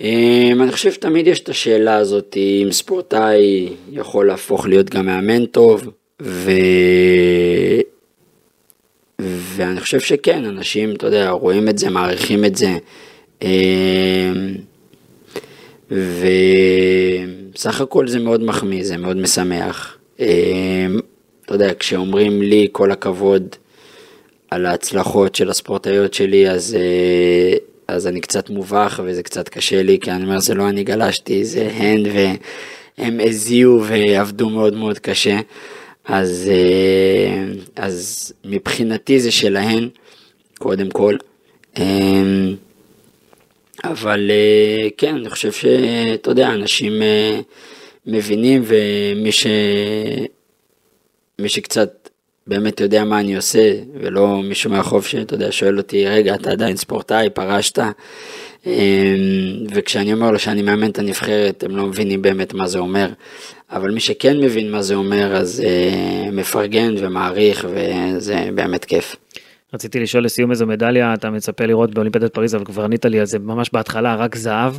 [0.00, 5.46] אמ, אני חושב שתמיד יש את השאלה הזאת אם ספורטאי יכול להפוך להיות גם מאמן
[5.46, 5.88] טוב,
[6.22, 6.50] ו...
[9.20, 12.70] ואני חושב שכן, אנשים, אתה יודע, רואים את זה, מעריכים את זה.
[13.42, 14.54] אמ,
[17.58, 19.96] וסך הכל זה מאוד מחמיא, זה מאוד משמח.
[20.20, 20.26] אמ,
[21.44, 23.56] אתה יודע, כשאומרים לי כל הכבוד
[24.50, 27.56] על ההצלחות של הספורטאיות שלי, אז, אה,
[27.88, 31.44] אז אני קצת מובך וזה קצת קשה לי, כי אני אומר, זה לא אני גלשתי,
[31.44, 32.02] זה הן,
[32.98, 35.40] והם הזיעו ועבדו מאוד מאוד קשה.
[36.04, 37.44] אז, אה,
[37.76, 39.88] אז מבחינתי זה שלהן,
[40.58, 41.16] קודם כל.
[43.90, 47.40] אבל אה, כן, אני חושב שאתה יודע, אנשים אה,
[48.06, 49.46] מבינים ומי ש...
[51.38, 52.08] מי שקצת
[52.46, 56.76] באמת יודע מה אני עושה, ולא מישהו מהחוב שאתה יודע, שואל אותי, רגע, אתה עדיין
[56.76, 57.78] ספורטאי, פרשת?
[58.66, 58.72] אמ,
[59.74, 63.08] וכשאני אומר לו שאני מאמן את הנבחרת, הם לא מבינים באמת מה זה אומר.
[63.70, 69.16] אבל מי שכן מבין מה זה אומר, אז אה, מפרגן ומעריך, וזה באמת כיף.
[69.74, 73.26] רציתי לשאול לסיום איזו מדליה אתה מצפה לראות באולימפיאדת פריז, אבל כבר ענית לי על
[73.26, 74.74] זה ממש בהתחלה, רק זהב.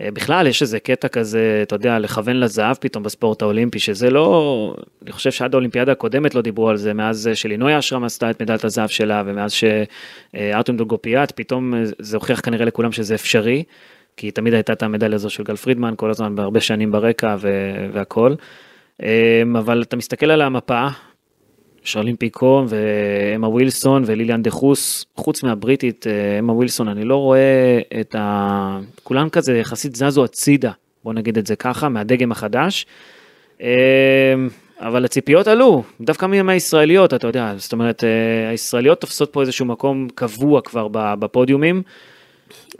[0.00, 4.74] אה, בכלל יש איזה קטע כזה, אתה יודע, לכוון לזהב פתאום בספורט האולימפי, שזה לא,
[5.02, 8.64] אני חושב שעד האולימפיאדה הקודמת לא דיברו על זה, מאז שלינוי אשרם עשתה את מדליית
[8.64, 13.64] הזהב שלה, ומאז שארטום דוגופיאט, פתאום זה הוכיח כנראה לכולם שזה אפשרי,
[14.16, 17.86] כי תמיד הייתה את המדליה הזו של גל פרידמן, כל הזמן בהרבה שנים ברקע ו-
[17.92, 18.34] והכל.
[19.02, 20.88] אה, אבל אתה מסתכל על המפה,
[21.84, 28.14] שרלין פיקו ואמה ווילסון וליליאן דחוס, חוץ מהבריטית אה, אמה ווילסון, אני לא רואה את
[28.18, 28.78] ה...
[29.02, 30.70] כולם כזה יחסית זזו הצידה,
[31.04, 32.86] בוא נגיד את זה ככה, מהדגם החדש.
[33.62, 33.68] אה,
[34.80, 40.08] אבל הציפיות עלו, דווקא מהישראליות, אתה יודע, זאת אומרת, אה, הישראליות תופסות פה איזשהו מקום
[40.14, 41.82] קבוע כבר בפודיומים.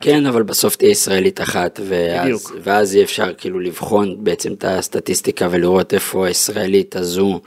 [0.00, 2.52] כן, אבל בסוף תהיה ישראלית אחת, ואז, בדיוק.
[2.62, 7.40] ואז יהיה אפשר כאילו לבחון בעצם את הסטטיסטיקה ולראות איפה הישראלית הזו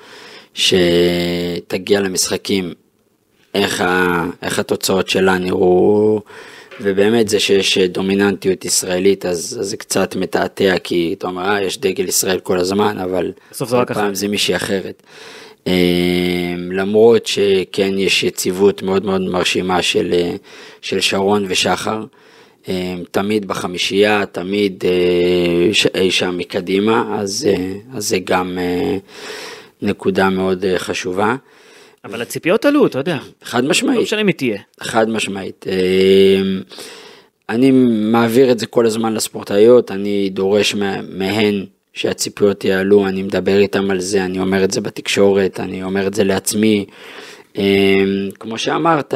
[0.58, 2.74] שתגיע למשחקים,
[3.53, 6.22] איך, ה, איך התוצאות שלה נראו,
[6.82, 11.78] ובאמת זה שיש דומיננטיות ישראלית אז, אז זה קצת מתעתע, כי אתה אומר, אה, יש
[11.80, 14.16] דגל ישראל כל הזמן, אבל בסוף זה רק פעם.
[14.16, 15.03] זה מישהי אחרת.
[15.68, 15.74] אה,
[16.72, 20.36] למרות שכן יש יציבות מאוד מאוד מרשימה של, אה,
[20.82, 22.03] של שרון ושחר,
[22.70, 28.97] אה, תמיד בחמישייה, תמיד אה, ש- אי שם מקדימה, אז, אה, אז זה גם אה,
[29.82, 31.36] נקודה מאוד אה, חשובה.
[32.05, 33.17] אבל הציפיות עלו, אתה יודע.
[33.43, 34.01] חד לא משמעית.
[34.01, 34.57] משנה מי תהיה.
[34.82, 35.65] חד משמעית.
[35.67, 36.61] אמ,
[37.49, 37.71] אני
[38.11, 43.91] מעביר את זה כל הזמן לספורטאיות, אני דורש מה- מהן שהציפיות יעלו, אני מדבר איתם
[43.91, 46.86] על זה, אני אומר את זה בתקשורת, אני אומר את זה לעצמי.
[47.57, 47.63] אמ,
[48.39, 49.13] כמו שאמרת,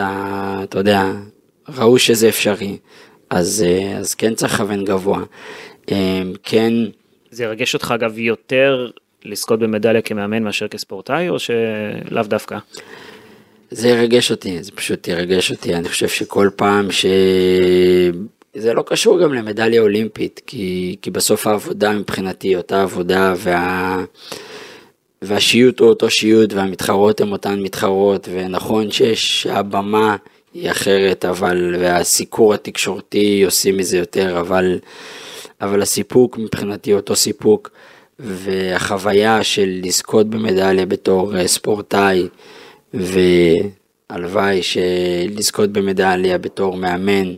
[0.64, 1.12] אתה יודע,
[1.78, 2.78] ראו שזה אפשרי,
[3.30, 5.24] אז, אה, אז כן צריך לכוון גבוה.
[5.92, 5.96] אמ,
[6.44, 6.74] כן,
[7.32, 8.90] זה ירגש אותך אגב יותר
[9.26, 12.58] לזכות במדליה כמאמן מאשר כספורטאי, או שלאו דווקא?
[13.72, 17.06] זה ירגש אותי, זה פשוט ירגש אותי, אני חושב שכל פעם ש...
[18.54, 24.04] זה לא קשור גם למדליה אולימפית, כי, כי בסוף העבודה מבחינתי היא אותה עבודה, וה...
[25.22, 30.16] והשיוט הוא אותו שיוט, והמתחרות הן אותן מתחרות, ונכון שיש, שהבמה
[30.54, 34.80] היא אחרת, אבל, והסיקור התקשורתי עושים מזה יותר, אבל,
[35.62, 37.70] אבל הסיפוק מבחינתי אותו סיפוק,
[38.24, 42.28] והחוויה של לזכות במדליה בתור אה, ספורטאי,
[42.94, 47.34] והלוואי שלזכות במדליה בתור מאמן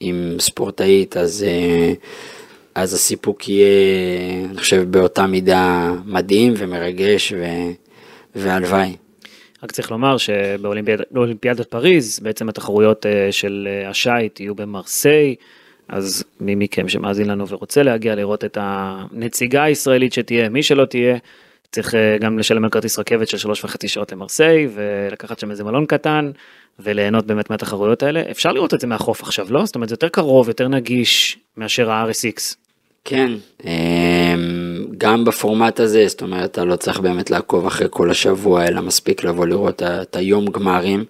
[0.00, 1.92] עם ספורטאית, אז, אה,
[2.74, 3.66] אז הסיפוק יהיה,
[4.50, 7.44] אני חושב, באותה מידה מדהים ומרגש, ו,
[8.34, 8.96] והלוואי.
[9.62, 15.34] רק צריך לומר שבאולימפיאדת פריז בעצם התחרויות אה, של השייט יהיו במרסיי,
[15.88, 21.16] אז מי מכם שמאזין לנו ורוצה להגיע לראות את הנציגה הישראלית שתהיה, מי שלא תהיה,
[21.72, 25.64] צריך אה, גם לשלם על כרטיס רכבת של שלוש וחצי שעות למרסיי ולקחת שם איזה
[25.64, 26.30] מלון קטן
[26.78, 28.22] וליהנות באמת מהתחרויות האלה.
[28.30, 29.64] אפשר לראות את זה מהחוף עכשיו, לא?
[29.64, 32.54] זאת אומרת זה יותר קרוב, יותר נגיש מאשר ה-RSX.
[33.04, 33.32] כן,
[33.64, 33.70] אמ,
[34.98, 39.24] גם בפורמט הזה, זאת אומרת, אתה לא צריך באמת לעקוב אחרי כל השבוע, אלא מספיק
[39.24, 41.04] לבוא לראות את היום גמרים.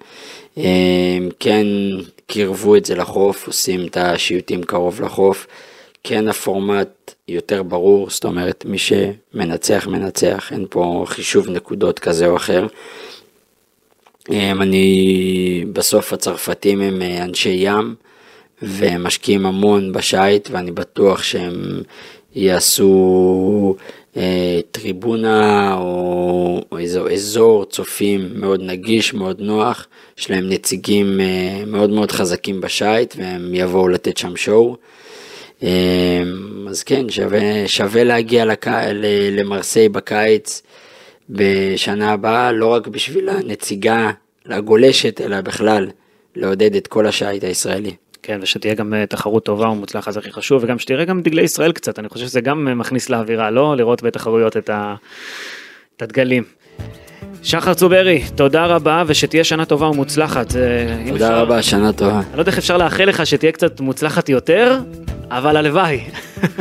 [0.57, 1.67] אמ, כן,
[2.27, 5.47] קירבו את זה לחוף, עושים את השיוטים קרוב לחוף.
[6.05, 12.37] כן, הפורמט יותר ברור, זאת אומרת, מי שמנצח, מנצח, אין פה חישוב נקודות כזה או
[12.37, 12.67] אחר.
[14.31, 17.95] אמ, אני, בסוף הצרפתים הם אה, אנשי ים,
[18.63, 21.83] והם משקיעים המון בשייט, ואני בטוח שהם
[22.35, 23.77] יעשו
[24.17, 29.87] אה, טריבונה או, או איזו אזור צופים מאוד נגיש, מאוד נוח,
[30.19, 34.77] יש להם נציגים אה, מאוד מאוד חזקים בשייט, והם יבואו לתת שם שואו.
[35.63, 36.23] אה,
[36.69, 38.67] אז כן, שווה, שווה להגיע לק...
[39.33, 40.63] למרסיי בקיץ
[41.31, 44.11] בשנה הבאה, לא רק בשביל הנציגה
[44.47, 45.91] הגולשת, אלא בכלל
[46.37, 47.95] לעודד את כל השייט הישראלי.
[48.27, 51.73] כן, ושתהיה גם אה, תחרות טובה ומוצלחת זה הכי חשוב, וגם שתראה גם דגלי ישראל
[51.73, 53.77] קצת, אני חושב שזה גם אה, מכניס לאווירה, לא?
[53.77, 54.95] לראות בתחרויות את, ה...
[55.97, 56.43] את הדגלים.
[57.43, 60.57] שחר צוברי, תודה רבה, ושתהיה שנה טובה ומוצלחת.
[60.57, 60.63] אה,
[61.09, 62.13] תודה אפשר- רבה, שנה טובה.
[62.19, 64.79] אני לא יודע איך אפשר לאחל לך שתהיה קצת מוצלחת יותר,
[65.31, 66.01] אבל הלוואי.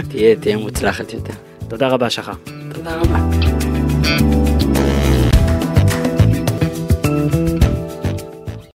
[0.09, 1.33] תהיה, תהיה מוצלחת יותר.
[1.69, 2.33] תודה רבה, שחר.
[2.73, 3.52] תודה רבה.